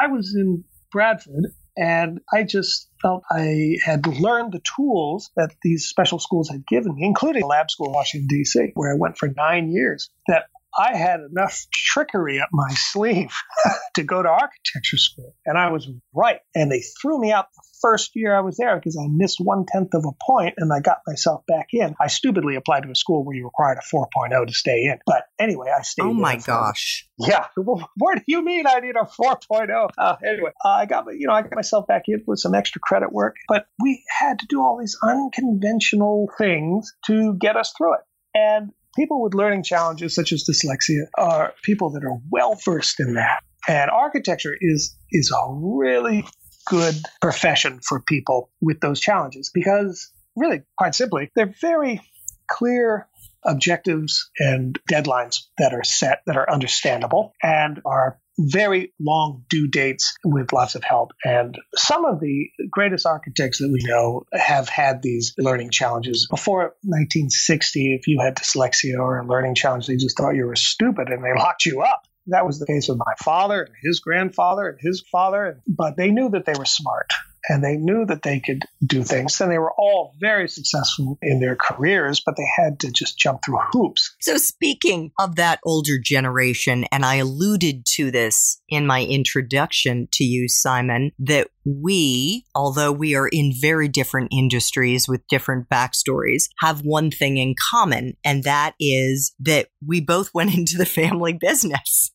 I 0.01 0.07
was 0.07 0.33
in 0.35 0.63
Bradford 0.91 1.45
And 1.75 2.19
I 2.31 2.43
just 2.43 2.89
felt 3.01 3.23
I 3.31 3.77
had 3.83 4.05
learned 4.05 4.53
the 4.53 4.61
tools 4.75 5.31
that 5.35 5.55
these 5.63 5.87
special 5.87 6.19
schools 6.19 6.49
had 6.49 6.67
given 6.67 6.95
me, 6.95 7.03
including 7.05 7.45
lab 7.45 7.71
school 7.71 7.87
in 7.87 7.93
Washington, 7.93 8.27
D.C., 8.27 8.71
where 8.75 8.93
I 8.93 8.97
went 8.97 9.17
for 9.17 9.27
nine 9.27 9.71
years, 9.71 10.09
that 10.27 10.43
I 10.77 10.95
had 10.95 11.19
enough 11.19 11.65
trickery 11.71 12.39
up 12.39 12.49
my 12.51 12.69
sleeve 12.73 13.33
to 13.95 14.03
go 14.03 14.21
to 14.21 14.29
architecture 14.29 14.97
school. 14.97 15.35
And 15.45 15.57
I 15.57 15.71
was 15.71 15.87
right. 16.13 16.39
And 16.55 16.71
they 16.71 16.83
threw 17.01 17.19
me 17.19 17.31
out 17.31 17.47
the 17.55 17.63
first 17.81 18.11
year 18.15 18.35
I 18.35 18.41
was 18.41 18.57
there 18.57 18.75
because 18.75 18.97
I 18.97 19.07
missed 19.09 19.39
one 19.39 19.65
tenth 19.67 19.93
of 19.93 20.05
a 20.05 20.13
point 20.25 20.55
and 20.57 20.71
I 20.73 20.79
got 20.79 20.99
myself 21.05 21.45
back 21.47 21.67
in. 21.73 21.95
I 21.99 22.07
stupidly 22.07 22.55
applied 22.55 22.83
to 22.83 22.91
a 22.91 22.95
school 22.95 23.23
where 23.23 23.35
you 23.35 23.43
required 23.43 23.77
a 23.77 23.95
4.0 23.95 24.47
to 24.47 24.53
stay 24.53 24.85
in. 24.85 24.97
But 25.05 25.23
anyway, 25.39 25.67
I 25.77 25.81
stayed. 25.83 26.03
Oh 26.03 26.13
my 26.13 26.37
gosh. 26.37 27.07
Yeah. 27.19 27.47
what 27.55 28.15
do 28.15 28.23
you 28.25 28.43
mean 28.43 28.65
I 28.67 28.79
need 28.79 28.95
a 28.95 29.05
4.0? 29.05 29.89
Uh, 29.97 30.15
anyway, 30.25 30.51
uh, 30.63 30.69
I 30.69 30.85
got 30.85 31.05
you 31.13 31.27
know 31.27 31.33
I 31.33 31.41
got 31.41 31.55
myself 31.55 31.87
back 31.87 32.03
in 32.07 32.23
with 32.25 32.39
some 32.39 32.55
extra 32.55 32.81
credit 32.81 33.11
work, 33.11 33.35
but 33.47 33.67
we 33.81 34.03
had 34.09 34.39
to 34.39 34.45
do 34.47 34.61
all 34.61 34.77
these 34.79 34.97
unconventional 35.03 36.29
things 36.37 36.93
to 37.05 37.35
get 37.35 37.57
us 37.57 37.73
through 37.77 37.95
it. 37.95 38.01
And 38.33 38.71
people 38.95 39.21
with 39.21 39.33
learning 39.33 39.63
challenges 39.63 40.15
such 40.15 40.31
as 40.31 40.45
dyslexia 40.49 41.05
are 41.17 41.53
people 41.63 41.91
that 41.91 42.03
are 42.03 42.19
well 42.31 42.57
versed 42.63 42.99
in 42.99 43.15
that. 43.15 43.43
And 43.67 43.89
architecture 43.89 44.55
is 44.59 44.95
is 45.11 45.31
a 45.31 45.53
really 45.53 46.25
good 46.65 46.95
profession 47.21 47.79
for 47.81 48.01
people 48.01 48.49
with 48.61 48.79
those 48.79 48.99
challenges 48.99 49.51
because 49.53 50.11
really 50.35 50.61
quite 50.77 50.95
simply 50.95 51.29
they're 51.35 51.53
very 51.61 52.01
clear 52.49 53.07
objectives 53.45 54.29
and 54.39 54.79
deadlines 54.89 55.41
that 55.57 55.73
are 55.73 55.83
set 55.83 56.21
that 56.25 56.37
are 56.37 56.49
understandable 56.49 57.33
and 57.41 57.81
are 57.85 58.19
very 58.37 58.93
long 58.99 59.43
due 59.49 59.67
dates 59.67 60.15
with 60.23 60.53
lots 60.53 60.75
of 60.75 60.83
help. 60.83 61.11
And 61.23 61.57
some 61.75 62.05
of 62.05 62.19
the 62.19 62.49
greatest 62.69 63.05
architects 63.05 63.59
that 63.59 63.69
we 63.71 63.81
know 63.83 64.23
have 64.33 64.69
had 64.69 65.01
these 65.01 65.33
learning 65.37 65.69
challenges. 65.71 66.27
Before 66.29 66.75
1960, 66.83 67.95
if 67.95 68.07
you 68.07 68.19
had 68.21 68.35
dyslexia 68.35 68.97
or 68.99 69.19
a 69.19 69.27
learning 69.27 69.55
challenge, 69.55 69.87
they 69.87 69.95
just 69.95 70.17
thought 70.17 70.35
you 70.35 70.45
were 70.45 70.55
stupid 70.55 71.09
and 71.09 71.23
they 71.23 71.33
locked 71.37 71.65
you 71.65 71.81
up. 71.81 72.07
That 72.27 72.45
was 72.45 72.57
the 72.57 72.65
case 72.65 72.87
with 72.87 72.97
my 72.97 73.13
father 73.19 73.63
and 73.63 73.75
his 73.81 73.99
grandfather 73.99 74.69
and 74.69 74.79
his 74.79 75.03
father, 75.11 75.59
but 75.67 75.97
they 75.97 76.09
knew 76.09 76.29
that 76.29 76.45
they 76.45 76.53
were 76.57 76.65
smart 76.65 77.11
and 77.49 77.63
they 77.63 77.75
knew 77.75 78.05
that 78.05 78.23
they 78.23 78.39
could 78.39 78.63
do 78.85 79.03
things. 79.03 79.39
And 79.41 79.51
they 79.51 79.57
were 79.57 79.73
all 79.77 80.13
very 80.19 80.47
successful 80.47 81.17
in 81.21 81.39
their 81.39 81.55
careers, 81.55 82.21
but 82.25 82.35
they 82.37 82.47
had 82.55 82.79
to 82.81 82.91
just 82.91 83.17
jump 83.17 83.41
through 83.43 83.59
hoops. 83.71 84.15
So, 84.21 84.37
speaking 84.37 85.11
of 85.19 85.35
that 85.35 85.59
older 85.65 85.99
generation, 86.03 86.85
and 86.91 87.05
I 87.05 87.15
alluded 87.15 87.85
to 87.95 88.11
this 88.11 88.61
in 88.69 88.85
my 88.85 89.03
introduction 89.03 90.07
to 90.13 90.23
you, 90.23 90.47
Simon, 90.47 91.11
that 91.19 91.47
we, 91.65 92.45
although 92.55 92.91
we 92.91 93.15
are 93.15 93.27
in 93.27 93.53
very 93.59 93.87
different 93.87 94.29
industries 94.31 95.07
with 95.07 95.25
different 95.27 95.69
backstories, 95.69 96.49
have 96.59 96.81
one 96.81 97.11
thing 97.11 97.37
in 97.37 97.55
common, 97.71 98.15
and 98.23 98.43
that 98.43 98.73
is 98.79 99.33
that 99.39 99.67
we 99.85 100.01
both 100.01 100.29
went 100.33 100.53
into 100.53 100.77
the 100.77 100.85
family 100.85 101.33
business. 101.33 102.11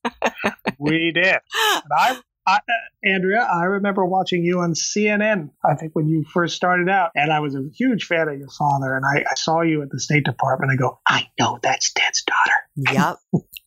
we 0.79 1.13
did. 1.13 1.39
And 1.55 1.93
I 1.97 2.21
I, 2.49 2.61
Andrea, 3.05 3.43
I 3.43 3.65
remember 3.65 4.07
watching 4.07 4.43
you 4.43 4.61
on 4.61 4.73
CNN, 4.73 5.51
I 5.63 5.75
think 5.75 5.95
when 5.95 6.09
you 6.09 6.25
first 6.33 6.57
started 6.57 6.89
out, 6.89 7.11
and 7.15 7.31
I 7.31 7.41
was 7.41 7.55
a 7.55 7.69
huge 7.77 8.07
fan 8.07 8.29
of 8.29 8.39
your 8.39 8.49
father. 8.49 8.97
And 8.97 9.05
I, 9.05 9.31
I 9.31 9.35
saw 9.35 9.61
you 9.61 9.83
at 9.83 9.91
the 9.91 10.01
State 10.01 10.25
Department. 10.25 10.73
I 10.73 10.77
go, 10.77 10.99
I 11.07 11.29
know 11.39 11.59
that's 11.63 11.93
Ted's 11.93 12.23
daughter. 12.23 12.57
Yep. 12.79 13.17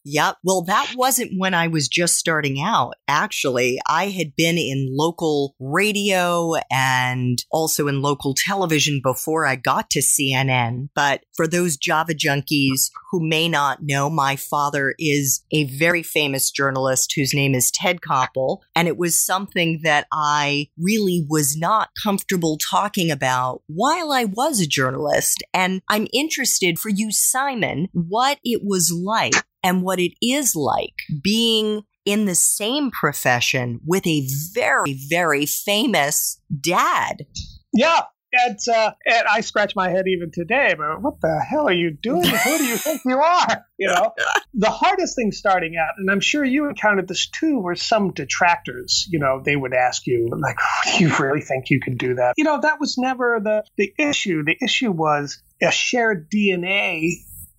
Yep. 0.04 0.38
Well, 0.44 0.64
that 0.64 0.94
wasn't 0.96 1.34
when 1.38 1.54
I 1.54 1.68
was 1.68 1.88
just 1.88 2.16
starting 2.16 2.60
out. 2.60 2.96
Actually, 3.08 3.80
I 3.88 4.08
had 4.08 4.36
been 4.36 4.58
in 4.58 4.88
local 4.92 5.56
radio 5.60 6.54
and 6.72 7.38
also 7.52 7.88
in 7.88 8.02
local 8.02 8.34
television 8.36 9.00
before 9.04 9.46
I 9.46 9.56
got 9.58 9.90
to 9.92 10.00
CNN. 10.00 10.90
But 10.96 11.22
for 11.36 11.48
those 11.48 11.78
Java 11.78 12.14
junkies 12.14 12.90
who 13.12 13.20
may 13.28 13.48
not 13.48 13.84
know, 13.84 14.10
my 14.10 14.36
father 14.36 14.96
is 14.98 15.44
a 15.52 15.66
very 15.66 16.02
famous 16.02 16.50
journalist 16.50 17.14
whose 17.16 17.34
name 17.34 17.54
is 17.54 17.70
Ted 17.70 18.02
Koppel. 18.02 18.60
And 18.76 18.88
it 18.88 18.98
was 18.98 19.24
something 19.24 19.82
that 19.84 20.08
I 20.12 20.70
really 20.80 21.26
was 21.30 21.56
not 21.56 21.90
comfortable 22.02 22.58
talking 22.58 23.12
about 23.12 23.62
while 23.68 24.12
I 24.12 24.26
was 24.26 24.62
a 24.62 24.68
journalist. 24.68 25.44
And 25.54 25.82
I'm 25.90 26.08
interested 26.12 26.80
for 26.80 26.90
you, 26.90 27.12
Simon, 27.12 27.90
what 27.94 28.40
it 28.44 28.62
was 28.64 28.92
like 29.04 29.34
and 29.64 29.84
what 29.84 30.00
it 30.00 30.14
is 30.22 30.56
like 30.56 30.96
being 31.24 31.84
in 32.06 32.26
the 32.26 32.36
same 32.36 32.92
profession 32.92 33.80
with 33.86 34.06
a 34.08 34.28
very, 34.54 35.00
very 35.10 35.46
famous 35.46 36.42
dad. 36.60 37.26
Yeah, 37.74 38.02
And, 38.34 38.58
uh, 38.74 38.92
and 39.06 39.24
I 39.30 39.42
scratch 39.42 39.76
my 39.76 39.90
head 39.90 40.06
even 40.08 40.32
today. 40.32 40.74
But 40.78 41.02
what 41.02 41.22
the 41.22 41.40
hell 41.48 41.68
are 41.68 41.74
you 41.74 41.92
doing? 41.92 42.24
Who 42.46 42.58
do 42.58 42.66
you 42.66 42.78
think 42.78 43.02
you 43.06 43.18
are? 43.20 43.66
You 43.78 43.88
know, 43.88 44.14
the 44.54 44.70
hardest 44.70 45.16
thing 45.16 45.32
starting 45.32 45.76
out, 45.78 45.92
and 45.98 46.10
I'm 46.10 46.22
sure 46.22 46.44
you 46.44 46.68
encountered 46.70 47.08
this 47.08 47.28
too, 47.28 47.60
were 47.60 47.76
some 47.76 48.12
detractors. 48.14 49.08
You 49.10 49.20
know, 49.20 49.42
they 49.44 49.56
would 49.56 49.74
ask 49.74 50.08
you 50.08 50.30
like, 50.38 50.58
"Do 50.86 51.04
you 51.04 51.16
really 51.18 51.42
think 51.42 51.70
you 51.70 51.80
can 51.80 51.98
do 51.98 52.16
that?" 52.16 52.34
You 52.38 52.44
know, 52.44 52.60
that 52.62 52.80
was 52.80 52.98
never 52.98 53.40
the 53.44 53.64
the 53.78 53.94
issue. 53.98 54.44
The 54.44 54.58
issue 54.62 54.92
was 54.92 55.42
a 55.62 55.72
shared 55.72 56.30
DNA 56.30 57.12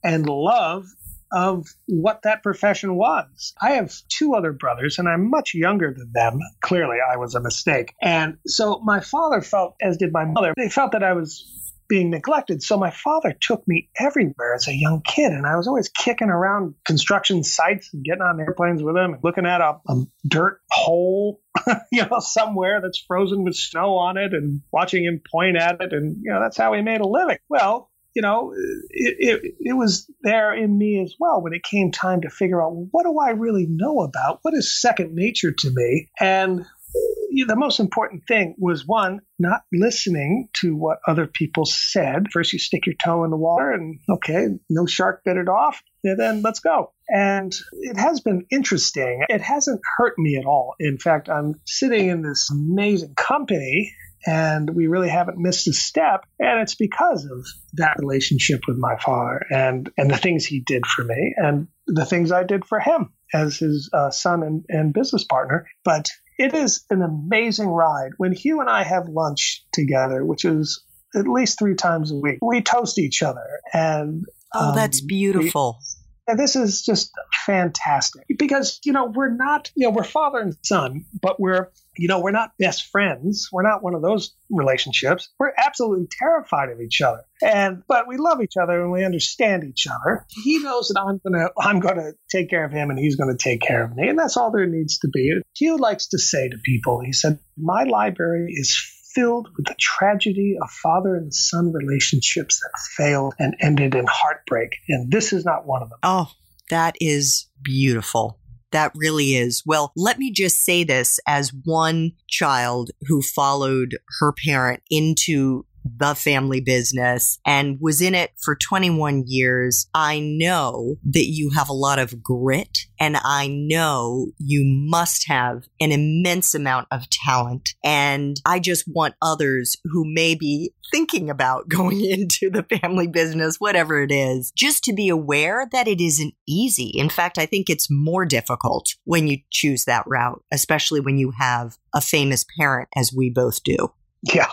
and 0.04 0.28
love 0.28 0.86
of 1.32 1.66
what 1.86 2.22
that 2.22 2.42
profession 2.42 2.94
was. 2.94 3.54
I 3.60 3.72
have 3.72 3.92
two 4.08 4.34
other 4.34 4.52
brothers, 4.52 4.98
and 4.98 5.08
I'm 5.08 5.30
much 5.30 5.54
younger 5.54 5.94
than 5.96 6.10
them. 6.12 6.38
Clearly, 6.60 6.98
I 7.00 7.16
was 7.16 7.34
a 7.34 7.40
mistake. 7.40 7.94
And 8.02 8.38
so 8.46 8.80
my 8.80 9.00
father 9.00 9.40
felt, 9.40 9.74
as 9.80 9.96
did 9.96 10.12
my 10.12 10.24
mother, 10.24 10.52
they 10.56 10.68
felt 10.68 10.92
that 10.92 11.02
I 11.02 11.14
was 11.14 11.48
being 11.92 12.08
neglected. 12.08 12.62
So 12.62 12.78
my 12.78 12.90
father 12.90 13.36
took 13.38 13.68
me 13.68 13.90
everywhere 13.98 14.54
as 14.54 14.66
a 14.66 14.74
young 14.74 15.02
kid, 15.02 15.30
and 15.32 15.46
I 15.46 15.56
was 15.56 15.68
always 15.68 15.90
kicking 15.90 16.30
around 16.30 16.74
construction 16.86 17.44
sites 17.44 17.90
and 17.92 18.02
getting 18.02 18.22
on 18.22 18.40
airplanes 18.40 18.82
with 18.82 18.96
him 18.96 19.12
and 19.12 19.22
looking 19.22 19.44
at 19.44 19.60
a, 19.60 19.78
a 19.86 20.02
dirt 20.26 20.60
hole, 20.70 21.42
you 21.92 22.06
know, 22.06 22.18
somewhere 22.20 22.80
that's 22.80 23.04
frozen 23.06 23.44
with 23.44 23.56
snow 23.56 23.96
on 23.96 24.16
it, 24.16 24.32
and 24.32 24.62
watching 24.72 25.04
him 25.04 25.20
point 25.30 25.58
at 25.58 25.82
it, 25.82 25.92
and 25.92 26.16
you 26.22 26.32
know 26.32 26.40
that's 26.40 26.56
how 26.56 26.72
he 26.72 26.80
made 26.80 27.02
a 27.02 27.06
living. 27.06 27.36
Well, 27.50 27.90
you 28.14 28.22
know, 28.22 28.52
it, 28.54 29.16
it, 29.18 29.54
it, 29.60 29.72
was 29.72 30.10
there 30.22 30.54
in 30.54 30.76
me 30.76 31.02
as 31.02 31.14
well 31.18 31.40
when 31.40 31.54
it 31.54 31.62
came 31.62 31.90
time 31.90 32.22
to 32.22 32.30
figure 32.30 32.62
out 32.62 32.72
what 32.90 33.04
do 33.04 33.18
I 33.18 33.30
really 33.30 33.66
know 33.68 34.02
about? 34.02 34.40
What 34.42 34.54
is 34.54 34.80
second 34.80 35.14
nature 35.14 35.52
to 35.52 35.70
me? 35.74 36.10
And 36.20 36.60
uh, 36.60 37.44
the 37.46 37.56
most 37.56 37.80
important 37.80 38.24
thing 38.28 38.54
was 38.58 38.86
one, 38.86 39.20
not 39.38 39.62
listening 39.72 40.48
to 40.54 40.76
what 40.76 40.98
other 41.06 41.26
people 41.26 41.64
said. 41.64 42.26
First, 42.30 42.52
you 42.52 42.58
stick 42.58 42.86
your 42.86 42.96
toe 43.02 43.24
in 43.24 43.30
the 43.30 43.36
water 43.36 43.70
and, 43.70 43.98
okay, 44.10 44.48
no 44.68 44.86
shark 44.86 45.22
bit 45.24 45.38
it 45.38 45.48
off. 45.48 45.82
And 46.04 46.18
then 46.18 46.42
let's 46.42 46.60
go. 46.60 46.92
And 47.08 47.54
it 47.72 47.96
has 47.96 48.20
been 48.20 48.46
interesting. 48.50 49.24
It 49.28 49.40
hasn't 49.40 49.80
hurt 49.96 50.18
me 50.18 50.36
at 50.36 50.44
all. 50.44 50.74
In 50.78 50.98
fact, 50.98 51.28
I'm 51.30 51.54
sitting 51.66 52.08
in 52.08 52.22
this 52.22 52.50
amazing 52.50 53.14
company 53.16 53.92
and 54.26 54.70
we 54.70 54.86
really 54.86 55.08
haven't 55.08 55.38
missed 55.38 55.66
a 55.68 55.72
step 55.72 56.24
and 56.38 56.60
it's 56.60 56.74
because 56.74 57.24
of 57.24 57.46
that 57.74 57.96
relationship 57.98 58.60
with 58.68 58.76
my 58.78 58.96
father 58.98 59.44
and 59.50 59.90
and 59.96 60.10
the 60.10 60.16
things 60.16 60.44
he 60.44 60.60
did 60.60 60.86
for 60.86 61.04
me 61.04 61.34
and 61.36 61.68
the 61.86 62.04
things 62.04 62.30
I 62.30 62.44
did 62.44 62.64
for 62.64 62.78
him 62.78 63.12
as 63.34 63.58
his 63.58 63.90
uh, 63.92 64.10
son 64.10 64.42
and, 64.42 64.64
and 64.68 64.92
business 64.92 65.24
partner. 65.24 65.66
But 65.84 66.08
it 66.38 66.54
is 66.54 66.84
an 66.90 67.02
amazing 67.02 67.68
ride. 67.68 68.10
When 68.18 68.32
Hugh 68.32 68.60
and 68.60 68.70
I 68.70 68.82
have 68.84 69.08
lunch 69.08 69.64
together 69.72 70.24
which 70.24 70.44
is 70.44 70.82
at 71.14 71.26
least 71.26 71.58
three 71.58 71.74
times 71.74 72.10
a 72.10 72.16
week 72.16 72.38
we 72.40 72.62
toast 72.62 72.98
each 72.98 73.22
other 73.22 73.60
and 73.72 74.24
oh 74.54 74.74
that's 74.74 75.00
um, 75.00 75.06
beautiful. 75.06 75.78
we, 75.80 75.91
and 76.32 76.40
this 76.40 76.56
is 76.56 76.80
just 76.80 77.12
fantastic 77.44 78.24
because, 78.38 78.80
you 78.86 78.94
know, 78.94 79.12
we're 79.14 79.34
not, 79.34 79.70
you 79.74 79.86
know, 79.86 79.92
we're 79.94 80.02
father 80.02 80.38
and 80.38 80.56
son, 80.62 81.04
but 81.20 81.38
we're, 81.38 81.68
you 81.98 82.08
know, 82.08 82.20
we're 82.20 82.30
not 82.30 82.52
best 82.58 82.84
friends. 82.90 83.50
We're 83.52 83.68
not 83.68 83.82
one 83.82 83.94
of 83.94 84.00
those 84.00 84.34
relationships. 84.48 85.28
We're 85.38 85.52
absolutely 85.58 86.06
terrified 86.18 86.70
of 86.70 86.80
each 86.80 87.02
other. 87.02 87.20
And, 87.42 87.82
but 87.86 88.08
we 88.08 88.16
love 88.16 88.40
each 88.40 88.54
other 88.56 88.80
and 88.80 88.90
we 88.90 89.04
understand 89.04 89.64
each 89.64 89.86
other. 89.86 90.24
He 90.30 90.58
knows 90.60 90.88
that 90.88 90.98
I'm 90.98 91.20
going 91.22 91.38
to, 91.38 91.50
I'm 91.58 91.80
going 91.80 91.96
to 91.96 92.12
take 92.30 92.48
care 92.48 92.64
of 92.64 92.72
him 92.72 92.88
and 92.88 92.98
he's 92.98 93.16
going 93.16 93.36
to 93.36 93.36
take 93.36 93.60
care 93.60 93.84
of 93.84 93.94
me. 93.94 94.08
And 94.08 94.18
that's 94.18 94.38
all 94.38 94.50
there 94.50 94.66
needs 94.66 95.00
to 95.00 95.08
be. 95.12 95.38
Hugh 95.54 95.76
likes 95.76 96.08
to 96.08 96.18
say 96.18 96.48
to 96.48 96.56
people, 96.64 97.02
he 97.04 97.12
said, 97.12 97.40
my 97.58 97.84
library 97.84 98.54
is 98.56 98.74
filled 99.14 99.48
with 99.56 99.66
the 99.66 99.76
tragedy 99.78 100.56
of 100.60 100.70
father 100.70 101.16
and 101.16 101.32
son 101.34 101.72
relationships 101.72 102.60
that 102.60 102.78
failed 102.96 103.34
and 103.38 103.54
ended 103.60 103.94
in 103.94 104.06
heartbreak. 104.08 104.76
And 104.88 105.10
this 105.10 105.32
is 105.32 105.44
not 105.44 105.66
one 105.66 105.82
of 105.82 105.90
them. 105.90 105.98
Oh, 106.02 106.30
that 106.70 106.96
is 107.00 107.46
beautiful. 107.62 108.38
That 108.72 108.92
really 108.94 109.34
is. 109.36 109.62
Well, 109.66 109.92
let 109.96 110.18
me 110.18 110.32
just 110.32 110.64
say 110.64 110.82
this 110.82 111.20
as 111.26 111.52
one 111.64 112.12
child 112.28 112.90
who 113.02 113.20
followed 113.20 113.98
her 114.20 114.32
parent 114.32 114.82
into 114.90 115.66
the 115.84 116.14
family 116.14 116.60
business 116.60 117.38
and 117.46 117.78
was 117.80 118.00
in 118.00 118.14
it 118.14 118.32
for 118.40 118.56
21 118.56 119.24
years. 119.26 119.88
I 119.94 120.20
know 120.20 120.96
that 121.10 121.26
you 121.26 121.50
have 121.50 121.68
a 121.68 121.74
lot 121.74 121.98
of 121.98 122.22
grit 122.22 122.86
and 122.98 123.16
I 123.16 123.48
know 123.48 124.28
you 124.38 124.62
must 124.64 125.26
have 125.28 125.64
an 125.80 125.90
immense 125.90 126.54
amount 126.54 126.86
of 126.90 127.08
talent. 127.10 127.70
And 127.82 128.36
I 128.46 128.60
just 128.60 128.84
want 128.86 129.14
others 129.20 129.76
who 129.84 130.04
may 130.06 130.34
be 130.34 130.72
thinking 130.92 131.30
about 131.30 131.68
going 131.68 132.04
into 132.04 132.50
the 132.50 132.62
family 132.62 133.08
business, 133.08 133.56
whatever 133.56 134.00
it 134.02 134.12
is, 134.12 134.52
just 134.56 134.84
to 134.84 134.92
be 134.92 135.08
aware 135.08 135.66
that 135.72 135.88
it 135.88 136.00
isn't 136.00 136.34
easy. 136.46 136.92
In 136.94 137.08
fact, 137.08 137.38
I 137.38 137.46
think 137.46 137.68
it's 137.68 137.88
more 137.90 138.24
difficult 138.24 138.94
when 139.04 139.26
you 139.26 139.38
choose 139.50 139.84
that 139.86 140.04
route, 140.06 140.42
especially 140.52 141.00
when 141.00 141.18
you 141.18 141.32
have 141.38 141.76
a 141.94 142.00
famous 142.00 142.44
parent, 142.56 142.88
as 142.96 143.12
we 143.12 143.30
both 143.30 143.62
do. 143.64 143.92
Yeah. 144.22 144.52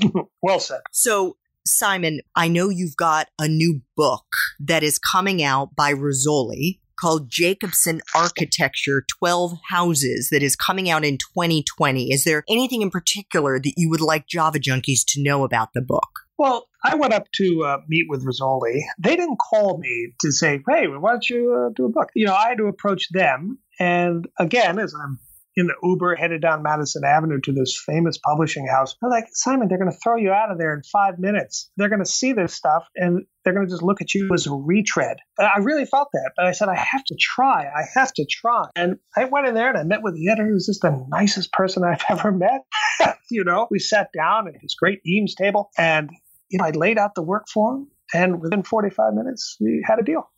well 0.42 0.60
said. 0.60 0.80
So, 0.90 1.36
Simon, 1.66 2.20
I 2.34 2.48
know 2.48 2.68
you've 2.68 2.96
got 2.96 3.28
a 3.38 3.48
new 3.48 3.82
book 3.96 4.26
that 4.60 4.82
is 4.82 4.98
coming 4.98 5.42
out 5.42 5.74
by 5.76 5.92
Rizzoli 5.92 6.80
called 7.02 7.28
Jacobsen 7.28 8.00
Architecture 8.14 9.04
12 9.18 9.58
Houses 9.68 10.28
that 10.30 10.42
is 10.42 10.54
coming 10.56 10.88
out 10.88 11.04
in 11.04 11.18
2020. 11.18 12.12
Is 12.12 12.24
there 12.24 12.44
anything 12.48 12.82
in 12.82 12.90
particular 12.90 13.58
that 13.58 13.74
you 13.76 13.90
would 13.90 14.00
like 14.00 14.26
Java 14.28 14.58
Junkies 14.58 15.00
to 15.08 15.22
know 15.22 15.44
about 15.44 15.70
the 15.74 15.82
book? 15.82 16.20
Well, 16.38 16.66
I 16.84 16.96
went 16.96 17.12
up 17.12 17.26
to 17.36 17.64
uh, 17.64 17.78
meet 17.88 18.06
with 18.08 18.24
Rizzoli. 18.24 18.80
They 18.98 19.16
didn't 19.16 19.38
call 19.38 19.78
me 19.78 20.14
to 20.20 20.32
say, 20.32 20.60
hey, 20.68 20.86
why 20.86 21.12
don't 21.12 21.28
you 21.28 21.54
uh, 21.54 21.72
do 21.74 21.86
a 21.86 21.88
book? 21.88 22.08
You 22.14 22.26
know, 22.26 22.34
I 22.34 22.48
had 22.48 22.58
to 22.58 22.66
approach 22.66 23.08
them. 23.10 23.58
And 23.78 24.26
again, 24.38 24.78
as 24.78 24.94
I'm 24.94 25.18
in 25.56 25.66
the 25.66 25.74
Uber 25.82 26.16
headed 26.16 26.40
down 26.40 26.62
Madison 26.62 27.02
Avenue 27.04 27.40
to 27.44 27.52
this 27.52 27.80
famous 27.84 28.18
publishing 28.18 28.66
house. 28.66 28.96
They're 29.00 29.10
like, 29.10 29.26
Simon, 29.32 29.68
they're 29.68 29.78
going 29.78 29.90
to 29.90 29.98
throw 30.02 30.16
you 30.16 30.32
out 30.32 30.50
of 30.50 30.58
there 30.58 30.74
in 30.74 30.82
five 30.82 31.18
minutes. 31.18 31.70
They're 31.76 31.88
going 31.88 32.02
to 32.02 32.10
see 32.10 32.32
this 32.32 32.54
stuff 32.54 32.84
and 32.96 33.24
they're 33.44 33.52
going 33.52 33.66
to 33.66 33.72
just 33.72 33.82
look 33.82 34.00
at 34.00 34.14
you 34.14 34.30
as 34.32 34.46
a 34.46 34.52
retread. 34.52 35.18
And 35.38 35.48
I 35.48 35.58
really 35.58 35.84
felt 35.84 36.08
that, 36.12 36.32
but 36.36 36.46
I 36.46 36.52
said, 36.52 36.68
I 36.68 36.76
have 36.76 37.04
to 37.04 37.16
try. 37.18 37.64
I 37.64 37.84
have 37.94 38.12
to 38.14 38.26
try. 38.28 38.64
And 38.76 38.96
I 39.16 39.24
went 39.24 39.46
in 39.46 39.54
there 39.54 39.68
and 39.68 39.78
I 39.78 39.84
met 39.84 40.02
with 40.02 40.14
the 40.14 40.30
editor, 40.30 40.48
who's 40.48 40.66
just 40.66 40.82
the 40.82 41.04
nicest 41.08 41.52
person 41.52 41.84
I've 41.84 42.04
ever 42.08 42.32
met. 42.32 42.62
you 43.30 43.44
know, 43.44 43.68
we 43.70 43.78
sat 43.78 44.08
down 44.16 44.48
at 44.48 44.54
this 44.62 44.74
great 44.74 45.00
Eames 45.06 45.34
table 45.34 45.70
and, 45.76 46.10
you 46.50 46.58
know, 46.58 46.64
I 46.64 46.70
laid 46.70 46.98
out 46.98 47.14
the 47.14 47.22
work 47.22 47.44
for 47.52 47.74
him. 47.74 47.88
And 48.14 48.42
within 48.42 48.62
45 48.62 49.14
minutes, 49.14 49.56
we 49.60 49.84
had 49.86 49.98
a 49.98 50.02
deal. 50.02 50.28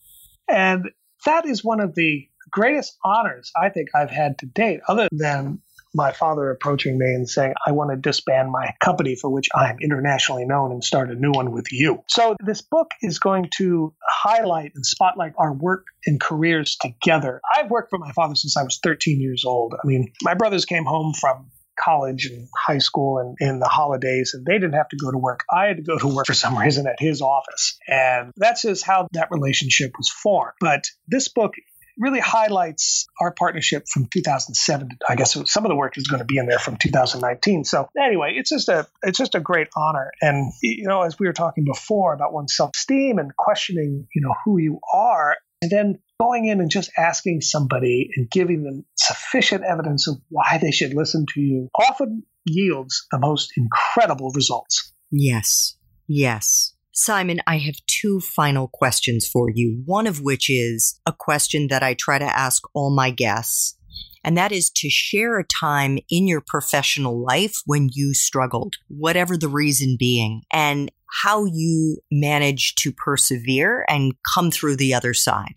And 0.49 0.85
that 1.27 1.47
is 1.47 1.65
one 1.65 1.81
of 1.81 1.95
the 1.95 2.29
greatest 2.51 2.97
honors 3.05 3.51
I 3.57 3.69
think 3.69 3.89
I've 3.95 4.11
had 4.11 4.39
to 4.39 4.47
date, 4.47 4.81
other 4.89 5.09
than 5.11 5.61
my 5.95 6.13
father 6.13 6.51
approaching 6.51 6.99
me 6.99 7.07
and 7.07 7.29
saying, 7.29 7.55
I 7.67 7.73
want 7.73 7.91
to 7.91 7.97
disband 7.97 8.51
my 8.51 8.75
company 8.83 9.17
for 9.17 9.31
which 9.31 9.49
I 9.55 9.71
am 9.71 9.77
internationally 9.81 10.45
known 10.45 10.73
and 10.73 10.83
start 10.83 11.11
a 11.11 11.15
new 11.15 11.31
one 11.31 11.53
with 11.53 11.73
you. 11.73 12.03
So, 12.09 12.37
this 12.45 12.63
book 12.63 12.89
is 13.01 13.19
going 13.21 13.51
to 13.59 13.95
highlight 14.07 14.73
and 14.75 14.85
spotlight 14.85 15.33
our 15.39 15.53
work 15.53 15.87
and 16.05 16.21
careers 16.21 16.77
together. 16.81 17.41
I've 17.57 17.71
worked 17.71 17.91
for 17.91 17.99
my 17.99 18.13
father 18.13 18.35
since 18.35 18.57
I 18.57 18.65
was 18.65 18.81
13 18.83 19.21
years 19.21 19.45
old. 19.45 19.75
I 19.75 19.87
mean, 19.87 20.13
my 20.23 20.35
brothers 20.35 20.65
came 20.65 20.85
home 20.85 21.15
from 21.15 21.51
college 21.79 22.27
and 22.27 22.49
high 22.57 22.79
school 22.79 23.19
and 23.19 23.37
in 23.41 23.59
the 23.59 23.67
holidays 23.67 24.33
and 24.35 24.47
they 24.47 24.53
didn't 24.55 24.75
have 24.75 24.89
to 24.89 24.97
go 24.97 25.11
to 25.11 25.19
work 25.19 25.45
i 25.51 25.65
had 25.65 25.79
to 25.79 25.83
go 25.83 25.99
to 25.99 26.07
work 26.07 26.25
for 26.25 26.33
some 26.33 26.57
reason 26.57 26.87
at 26.87 26.95
his 27.01 27.21
office 27.21 27.77
and 27.89 28.33
that's 28.37 28.63
just 28.63 28.85
how 28.85 29.09
that 29.11 29.27
relationship 29.33 29.91
was 29.99 30.09
formed 30.09 30.53
but 30.61 30.85
this 31.09 31.27
book 31.29 31.55
really 31.99 32.21
highlights 32.21 33.07
our 33.21 33.33
partnership 33.33 33.85
from 33.93 34.07
2007. 34.07 34.89
I 35.09 35.15
guess 35.15 35.37
some 35.51 35.65
of 35.65 35.69
the 35.69 35.77
work 35.77 35.97
is 35.97 36.07
going 36.07 36.21
to 36.21 36.25
be 36.25 36.39
in 36.39 36.47
there 36.47 36.59
from 36.59 36.77
2019. 36.77 37.65
So 37.65 37.89
anyway, 38.01 38.35
it's 38.37 38.51
just 38.51 38.69
a 38.69 38.87
it's 39.03 39.19
just 39.19 39.35
a 39.35 39.41
great 39.41 39.69
honor. 39.77 40.11
And 40.21 40.53
you 40.63 40.89
know, 40.89 41.03
as 41.03 41.19
we 41.19 41.27
were 41.27 41.33
talking 41.33 41.65
before 41.65 42.15
about 42.15 42.33
one's 42.33 42.57
self 42.57 42.71
esteem 42.75 43.19
and 43.19 43.35
questioning, 43.37 44.07
you 44.15 44.23
know, 44.23 44.35
who 44.45 44.59
you 44.59 44.81
are, 44.93 45.37
and 45.63 45.71
then 45.71 45.99
going 46.21 46.47
in 46.47 46.61
and 46.61 46.71
just 46.71 46.91
asking 46.97 47.41
somebody 47.41 48.11
and 48.17 48.31
giving 48.31 48.63
them 48.63 48.85
sufficient 48.97 49.65
evidence 49.65 50.09
of 50.09 50.21
why 50.29 50.59
they 50.61 50.71
should 50.71 50.95
listen 50.95 51.27
to 51.35 51.41
you 51.41 51.69
often 51.79 52.23
yields 52.45 53.07
the 53.11 53.19
most 53.19 53.53
incredible 53.57 54.31
results. 54.35 54.93
Yes. 55.11 55.77
Yes. 56.07 56.74
Simon, 56.97 57.41
I 57.45 57.59
have 57.59 57.75
two 57.89 58.21
final 58.21 58.69
questions 58.69 59.27
for 59.27 59.51
you. 59.53 59.83
One 59.85 60.07
of 60.07 60.21
which 60.21 60.49
is 60.49 61.01
a 61.05 61.13
question 61.13 61.67
that 61.67 61.83
I 61.83 61.95
try 61.95 62.21
to 62.21 62.25
ask 62.25 62.63
all 62.73 62.95
my 62.95 63.11
guests, 63.11 63.77
and 64.23 64.37
that 64.37 64.53
is 64.53 64.71
to 64.77 64.89
share 64.89 65.41
a 65.41 65.45
time 65.45 65.99
in 66.09 66.29
your 66.29 66.41
professional 66.47 67.21
life 67.21 67.57
when 67.67 67.89
you 67.93 68.15
struggled, 68.15 68.77
whatever 68.87 69.37
the 69.37 69.49
reason 69.49 69.97
being, 69.99 70.43
and 70.53 70.93
how 71.25 71.47
you 71.47 71.99
managed 72.13 72.79
to 72.85 72.93
persevere 72.93 73.85
and 73.89 74.15
come 74.33 74.53
through 74.53 74.77
the 74.77 74.95
other 74.95 75.15
side. 75.15 75.55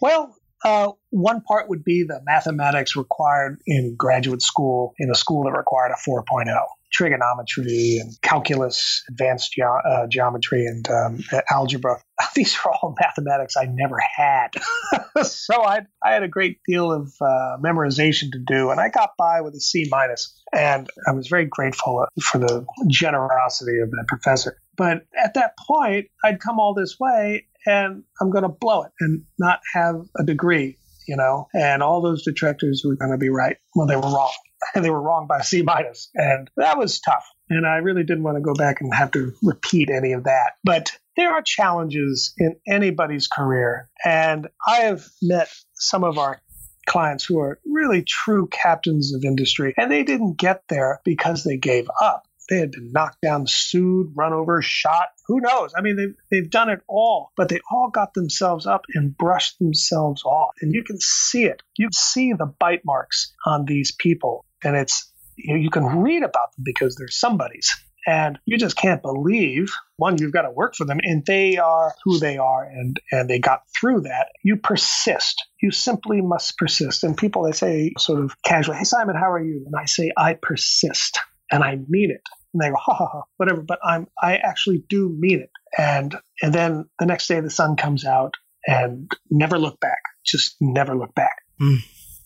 Well, 0.00 0.34
uh, 0.64 0.92
one 1.10 1.42
part 1.42 1.68
would 1.68 1.84
be 1.84 2.04
the 2.04 2.22
mathematics 2.24 2.96
required 2.96 3.60
in 3.66 3.94
graduate 3.94 4.40
school, 4.40 4.94
in 4.98 5.10
a 5.10 5.14
school 5.14 5.44
that 5.44 5.52
required 5.52 5.92
a 5.92 6.10
4.0 6.10 6.46
trigonometry 6.92 7.98
and 8.00 8.12
calculus, 8.22 9.02
advanced 9.08 9.52
ge- 9.52 9.60
uh, 9.60 10.06
geometry, 10.08 10.66
and 10.66 10.88
um, 10.90 11.20
algebra. 11.50 12.00
These 12.34 12.56
are 12.64 12.72
all 12.72 12.94
mathematics 13.00 13.56
I 13.56 13.66
never 13.66 13.96
had. 14.16 14.48
so 15.22 15.62
I, 15.62 15.80
I 16.02 16.12
had 16.12 16.22
a 16.22 16.28
great 16.28 16.60
deal 16.66 16.92
of 16.92 17.12
uh, 17.20 17.56
memorization 17.62 18.32
to 18.32 18.38
do, 18.44 18.70
and 18.70 18.80
I 18.80 18.88
got 18.88 19.10
by 19.18 19.40
with 19.40 19.54
a 19.54 19.60
C 19.60 19.86
minus. 19.90 20.34
And 20.52 20.88
I 21.06 21.12
was 21.12 21.28
very 21.28 21.44
grateful 21.44 22.06
for 22.22 22.38
the 22.38 22.64
generosity 22.88 23.78
of 23.80 23.90
that 23.90 24.04
professor. 24.08 24.58
But 24.76 25.06
at 25.16 25.34
that 25.34 25.52
point, 25.58 26.06
I'd 26.24 26.40
come 26.40 26.58
all 26.58 26.72
this 26.72 26.98
way, 26.98 27.46
and 27.66 28.04
I'm 28.20 28.30
going 28.30 28.44
to 28.44 28.48
blow 28.48 28.84
it 28.84 28.92
and 29.00 29.24
not 29.38 29.60
have 29.74 29.96
a 30.18 30.24
degree 30.24 30.78
you 31.08 31.16
know, 31.16 31.48
and 31.54 31.82
all 31.82 32.00
those 32.00 32.22
detractors 32.24 32.82
were 32.84 32.94
going 32.94 33.10
to 33.10 33.18
be 33.18 33.30
right. 33.30 33.56
Well, 33.74 33.86
they 33.86 33.96
were 33.96 34.02
wrong. 34.02 34.32
they 34.74 34.90
were 34.90 35.00
wrong 35.00 35.26
by 35.26 35.40
C 35.40 35.62
minus, 35.62 36.10
and 36.14 36.50
that 36.56 36.78
was 36.78 37.00
tough. 37.00 37.26
And 37.48 37.66
I 37.66 37.76
really 37.76 38.04
didn't 38.04 38.24
want 38.24 38.36
to 38.36 38.42
go 38.42 38.54
back 38.54 38.80
and 38.80 38.94
have 38.94 39.10
to 39.12 39.32
repeat 39.42 39.88
any 39.90 40.12
of 40.12 40.24
that. 40.24 40.52
But 40.62 40.96
there 41.16 41.32
are 41.32 41.42
challenges 41.42 42.34
in 42.38 42.56
anybody's 42.68 43.26
career, 43.26 43.88
and 44.04 44.48
I 44.66 44.80
have 44.80 45.06
met 45.22 45.48
some 45.74 46.04
of 46.04 46.18
our 46.18 46.40
clients 46.86 47.24
who 47.24 47.38
are 47.38 47.58
really 47.66 48.02
true 48.02 48.48
captains 48.48 49.14
of 49.14 49.24
industry, 49.24 49.74
and 49.76 49.90
they 49.90 50.04
didn't 50.04 50.38
get 50.38 50.62
there 50.68 51.00
because 51.04 51.44
they 51.44 51.56
gave 51.56 51.88
up. 52.00 52.27
They 52.48 52.58
had 52.58 52.72
been 52.72 52.92
knocked 52.92 53.20
down, 53.20 53.46
sued, 53.46 54.12
run 54.14 54.32
over, 54.32 54.62
shot. 54.62 55.08
Who 55.26 55.40
knows? 55.40 55.72
I 55.76 55.82
mean, 55.82 55.96
they've, 55.96 56.14
they've 56.30 56.50
done 56.50 56.70
it 56.70 56.80
all, 56.88 57.32
but 57.36 57.48
they 57.48 57.60
all 57.70 57.90
got 57.90 58.14
themselves 58.14 58.66
up 58.66 58.86
and 58.94 59.16
brushed 59.16 59.58
themselves 59.58 60.24
off. 60.24 60.54
And 60.62 60.72
you 60.72 60.82
can 60.82 60.98
see 61.00 61.44
it. 61.44 61.62
You 61.76 61.88
see 61.92 62.32
the 62.32 62.46
bite 62.46 62.84
marks 62.86 63.34
on 63.44 63.66
these 63.66 63.92
people. 63.92 64.46
And 64.64 64.76
it's, 64.76 65.12
you, 65.36 65.54
know, 65.54 65.60
you 65.60 65.70
can 65.70 65.84
read 66.00 66.22
about 66.22 66.54
them 66.56 66.64
because 66.64 66.96
they're 66.96 67.08
somebody's. 67.08 67.70
And 68.06 68.38
you 68.46 68.56
just 68.56 68.76
can't 68.76 69.02
believe 69.02 69.70
one, 69.98 70.16
you've 70.16 70.32
got 70.32 70.42
to 70.42 70.50
work 70.50 70.74
for 70.76 70.86
them, 70.86 71.00
and 71.02 71.26
they 71.26 71.58
are 71.58 71.92
who 72.04 72.18
they 72.18 72.38
are, 72.38 72.64
and 72.64 72.98
and 73.12 73.28
they 73.28 73.38
got 73.38 73.64
through 73.78 74.02
that. 74.02 74.28
You 74.42 74.56
persist. 74.56 75.44
You 75.60 75.72
simply 75.72 76.22
must 76.22 76.56
persist. 76.56 77.04
And 77.04 77.18
people 77.18 77.42
they 77.42 77.52
say 77.52 77.92
sort 77.98 78.24
of 78.24 78.40
casually, 78.42 78.78
"Hey 78.78 78.84
Simon, 78.84 79.16
how 79.16 79.30
are 79.30 79.42
you?" 79.42 79.64
And 79.66 79.74
I 79.76 79.84
say, 79.84 80.10
"I 80.16 80.34
persist." 80.40 81.18
and 81.50 81.62
I 81.62 81.78
mean 81.88 82.10
it 82.10 82.22
and 82.52 82.62
they 82.62 82.70
go 82.70 82.76
ha 82.76 82.94
ha 82.94 83.06
ha 83.06 83.22
whatever 83.36 83.62
but 83.62 83.78
i'm 83.84 84.06
i 84.22 84.36
actually 84.36 84.82
do 84.88 85.14
mean 85.18 85.40
it. 85.40 85.50
And 85.76 86.16
and 86.42 86.54
then 86.54 86.86
the 86.98 87.06
next 87.06 87.26
day 87.26 87.40
the 87.40 87.50
sun 87.50 87.76
comes 87.76 88.04
out 88.04 88.34
and 88.66 89.10
never 89.30 89.58
look 89.58 89.78
back 89.80 90.00
just 90.24 90.56
never 90.60 90.96
look 90.96 91.14
back. 91.14 91.36
Mm. 91.60 91.78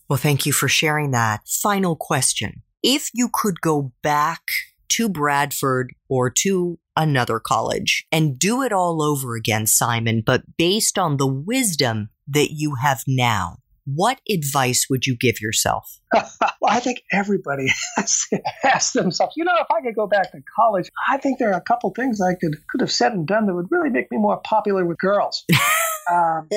well 0.09 0.17
thank 0.17 0.47
you 0.47 0.53
for 0.53 0.69
sharing 0.69 1.13
that. 1.13 1.47
Final 1.47 1.97
question. 1.97 2.63
If 2.83 3.11
you 3.15 3.31
could 3.33 3.61
go 3.61 3.93
back 4.03 4.43
to 4.91 5.09
bradford 5.09 5.95
or 6.09 6.29
to 6.29 6.79
another 6.97 7.41
college 7.41 8.05
and 8.13 8.39
do 8.39 8.61
it 8.61 8.73
all 8.73 9.01
over 9.01 9.35
again 9.35 9.67
simon 9.67 10.23
but 10.25 10.43
based 10.59 10.99
on 10.99 11.17
the 11.17 11.27
wisdom 11.27 12.11
that 12.29 12.51
you 12.51 12.75
have 12.75 13.03
now 13.07 13.57
what 13.85 14.21
advice 14.31 14.87
would 14.88 15.07
you 15.07 15.16
give 15.16 15.40
yourself? 15.40 15.99
well, 16.12 16.53
I 16.68 16.81
think 16.81 17.03
everybody 17.12 17.68
has 17.97 18.27
to 18.31 18.40
ask 18.64 18.92
themselves, 18.92 19.35
you 19.37 19.45
know, 19.45 19.55
if 19.61 19.66
I 19.71 19.81
could 19.81 19.95
go 19.95 20.07
back 20.07 20.33
to 20.33 20.38
college, 20.57 20.88
I 21.09 21.18
think 21.18 21.38
there 21.38 21.51
are 21.53 21.59
a 21.59 21.62
couple 21.62 21.90
things 21.90 22.21
I 22.21 22.35
could 22.35 22.57
could 22.68 22.81
have 22.81 22.92
said 22.92 23.12
and 23.12 23.27
done 23.27 23.47
that 23.47 23.55
would 23.55 23.71
really 23.71 23.90
make 23.90 24.11
me 24.11 24.18
more 24.18 24.40
popular 24.45 24.85
with 24.85 24.99
girls. 24.99 25.45
um, 26.12 26.49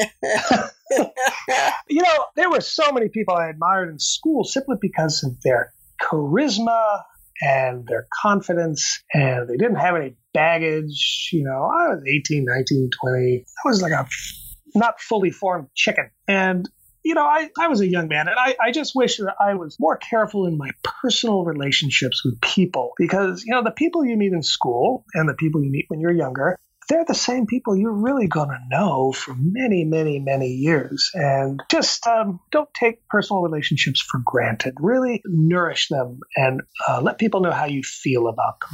you 1.90 2.02
know, 2.02 2.26
there 2.36 2.50
were 2.50 2.62
so 2.62 2.92
many 2.92 3.10
people 3.10 3.36
I 3.36 3.50
admired 3.50 3.90
in 3.90 4.00
school 4.00 4.44
simply 4.44 4.78
because 4.80 5.24
of 5.24 5.42
their 5.42 5.74
charisma 6.02 7.02
and 7.42 7.86
their 7.88 8.08
confidence, 8.22 9.04
and 9.14 9.50
they 9.50 9.58
didn't 9.58 9.76
have 9.76 9.96
any 9.96 10.16
baggage. 10.34 11.30
You 11.34 11.44
know, 11.44 11.64
I 11.64 11.90
was 11.90 12.04
18, 12.08 12.46
19, 12.48 12.90
20. 13.02 13.46
I 13.66 13.68
was 13.68 13.82
like 13.82 13.92
a 13.92 14.08
not 14.76 15.00
fully 15.00 15.32
formed 15.32 15.68
chicken. 15.74 16.12
And 16.28 16.70
you 17.06 17.14
know, 17.14 17.24
I, 17.24 17.50
I 17.58 17.68
was 17.68 17.82
a 17.82 17.88
young 17.88 18.08
man 18.08 18.28
and 18.28 18.36
I, 18.38 18.56
I 18.60 18.72
just 18.72 18.96
wish 18.96 19.18
that 19.18 19.36
I 19.40 19.54
was 19.54 19.78
more 19.80 19.96
careful 19.96 20.48
in 20.48 20.58
my 20.58 20.72
personal 20.84 21.46
relationships 21.46 22.26
with 22.26 22.42
people 22.42 22.94
because, 22.98 23.44
you 23.46 23.54
know, 23.54 23.64
the 23.64 23.70
people 23.70 24.04
you 24.04 24.18
meet 24.18 24.34
in 24.34 24.42
school 24.42 25.06
and 25.14 25.30
the 25.30 25.36
people 25.36 25.64
you 25.64 25.70
meet 25.70 25.86
when 25.88 26.00
you're 26.00 26.12
younger, 26.12 26.58
they're 26.90 27.06
the 27.06 27.14
same 27.14 27.46
people 27.46 27.78
you're 27.78 27.94
really 27.94 28.26
going 28.26 28.50
to 28.50 28.60
know 28.70 29.12
for 29.12 29.36
many, 29.38 29.84
many, 29.84 30.20
many 30.20 30.48
years. 30.48 31.12
And 31.14 31.62
just 31.70 32.08
um, 32.08 32.40
don't 32.52 32.70
take 32.74 33.08
personal 33.08 33.44
relationships 33.44 34.02
for 34.02 34.20
granted. 34.26 34.74
Really 34.80 35.22
nourish 35.26 35.90
them 35.90 36.20
and 36.36 36.62
uh, 36.88 37.02
let 37.02 37.20
people 37.20 37.42
know 37.42 37.52
how 37.52 37.66
you 37.66 37.84
feel 37.84 38.28
about 38.28 38.62
them. 38.62 38.70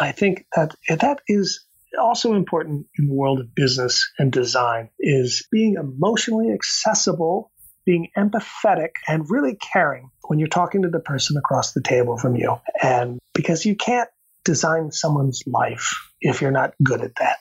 I 0.00 0.12
think 0.12 0.46
that 0.56 0.74
that 0.88 1.20
is 1.28 1.66
also 2.00 2.34
important 2.34 2.86
in 2.98 3.06
the 3.06 3.14
world 3.14 3.40
of 3.40 3.54
business 3.54 4.10
and 4.18 4.32
design 4.32 4.90
is 4.98 5.46
being 5.50 5.76
emotionally 5.78 6.52
accessible, 6.52 7.50
being 7.86 8.08
empathetic, 8.16 8.90
and 9.08 9.30
really 9.30 9.54
caring 9.54 10.10
when 10.24 10.38
you're 10.38 10.48
talking 10.48 10.82
to 10.82 10.88
the 10.88 11.00
person 11.00 11.36
across 11.36 11.72
the 11.72 11.80
table 11.80 12.18
from 12.18 12.36
you. 12.36 12.60
And 12.82 13.18
because 13.32 13.64
you 13.64 13.76
can't 13.76 14.10
design 14.44 14.92
someone's 14.92 15.42
life 15.46 15.94
if 16.20 16.42
you're 16.42 16.50
not 16.50 16.74
good 16.82 17.00
at 17.00 17.16
that. 17.16 17.38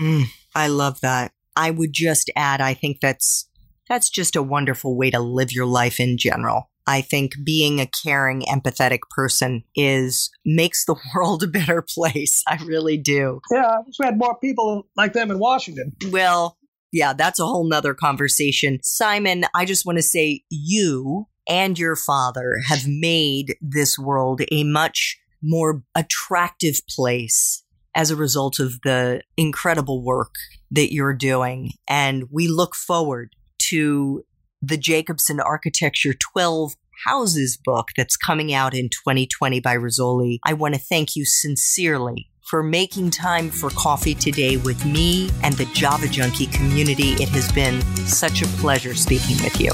Mm, 0.00 0.24
I 0.54 0.68
love 0.68 1.00
that. 1.00 1.32
I 1.56 1.70
would 1.70 1.92
just 1.92 2.30
add, 2.36 2.60
I 2.60 2.74
think 2.74 3.00
that's 3.00 3.48
that's 3.88 4.10
just 4.10 4.36
a 4.36 4.42
wonderful 4.42 4.96
way 4.96 5.10
to 5.10 5.18
live 5.18 5.50
your 5.50 5.66
life 5.66 5.98
in 5.98 6.18
general. 6.18 6.70
I 6.86 7.00
think 7.00 7.34
being 7.42 7.80
a 7.80 7.86
caring, 8.02 8.42
empathetic 8.42 9.00
person 9.10 9.64
is 9.74 10.30
makes 10.44 10.84
the 10.84 10.94
world 11.14 11.42
a 11.42 11.46
better 11.46 11.82
place. 11.82 12.42
I 12.46 12.58
really 12.64 12.96
do. 12.96 13.40
Yeah, 13.50 13.66
I 13.66 13.78
wish 13.80 13.96
we 13.98 14.06
had 14.06 14.18
more 14.18 14.36
people 14.38 14.86
like 14.96 15.14
them 15.14 15.30
in 15.30 15.38
Washington. 15.38 15.92
Well, 16.10 16.57
yeah, 16.92 17.12
that's 17.12 17.40
a 17.40 17.46
whole 17.46 17.68
nother 17.68 17.94
conversation. 17.94 18.78
Simon, 18.82 19.44
I 19.54 19.64
just 19.64 19.84
want 19.84 19.98
to 19.98 20.02
say 20.02 20.42
you 20.50 21.26
and 21.48 21.78
your 21.78 21.96
father 21.96 22.60
have 22.66 22.86
made 22.86 23.56
this 23.60 23.98
world 23.98 24.42
a 24.52 24.64
much 24.64 25.18
more 25.42 25.82
attractive 25.94 26.80
place 26.88 27.64
as 27.94 28.10
a 28.10 28.16
result 28.16 28.58
of 28.58 28.80
the 28.82 29.22
incredible 29.36 30.04
work 30.04 30.34
that 30.70 30.92
you're 30.92 31.14
doing. 31.14 31.72
And 31.88 32.24
we 32.30 32.48
look 32.48 32.74
forward 32.74 33.34
to 33.70 34.24
the 34.60 34.76
Jacobsen 34.76 35.40
Architecture 35.40 36.14
12 36.32 36.74
Houses 37.06 37.56
book 37.56 37.88
that's 37.96 38.16
coming 38.16 38.52
out 38.52 38.74
in 38.74 38.88
2020 38.88 39.60
by 39.60 39.76
Rizzoli. 39.76 40.38
I 40.44 40.52
want 40.52 40.74
to 40.74 40.80
thank 40.80 41.14
you 41.14 41.24
sincerely 41.24 42.27
for 42.48 42.62
making 42.62 43.10
time 43.10 43.50
for 43.50 43.68
coffee 43.70 44.14
today 44.14 44.56
with 44.56 44.82
me 44.86 45.28
and 45.42 45.52
the 45.54 45.66
Java 45.74 46.08
Junkie 46.08 46.46
community. 46.46 47.10
It 47.22 47.28
has 47.28 47.52
been 47.52 47.82
such 48.06 48.40
a 48.40 48.46
pleasure 48.58 48.94
speaking 48.94 49.36
with 49.44 49.60
you. 49.60 49.70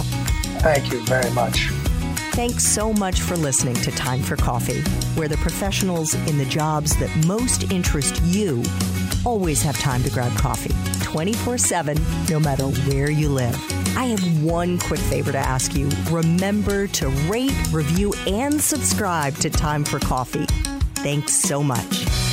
Thank 0.59 0.91
you 0.91 1.01
very 1.05 1.31
much. 1.35 1.69
Thanks 2.33 2.65
so 2.65 2.93
much 2.93 3.21
for 3.21 3.37
listening 3.37 3.77
to 3.77 3.93
Time 3.93 4.21
for 4.21 4.35
Coffee, 4.35 4.81
where 5.17 5.29
the 5.29 5.37
professionals 5.37 6.15
in 6.29 6.37
the 6.37 6.45
jobs 6.47 6.97
that 6.99 7.27
most 7.27 7.71
interest 7.71 8.21
you 8.25 8.65
always 9.25 9.63
have 9.63 9.79
time 9.79 10.03
to 10.03 10.11
grab 10.11 10.37
coffee 10.37 10.75
24 11.05 11.59
7, 11.59 11.97
no 12.29 12.41
matter 12.41 12.65
where 12.65 13.09
you 13.09 13.29
live. 13.29 13.55
I 13.97 14.07
have 14.07 14.43
one 14.43 14.81
quick 14.81 14.99
favor 14.99 15.31
to 15.31 15.39
ask 15.39 15.77
you. 15.77 15.89
Remember 16.11 16.89
to 16.89 17.09
rate, 17.31 17.55
review, 17.71 18.13
and 18.27 18.61
subscribe 18.61 19.37
to 19.37 19.49
Time 19.49 19.85
for 19.85 20.01
Coffee. 20.01 20.47
Thanks 20.97 21.35
so 21.37 21.63
much. 21.63 22.24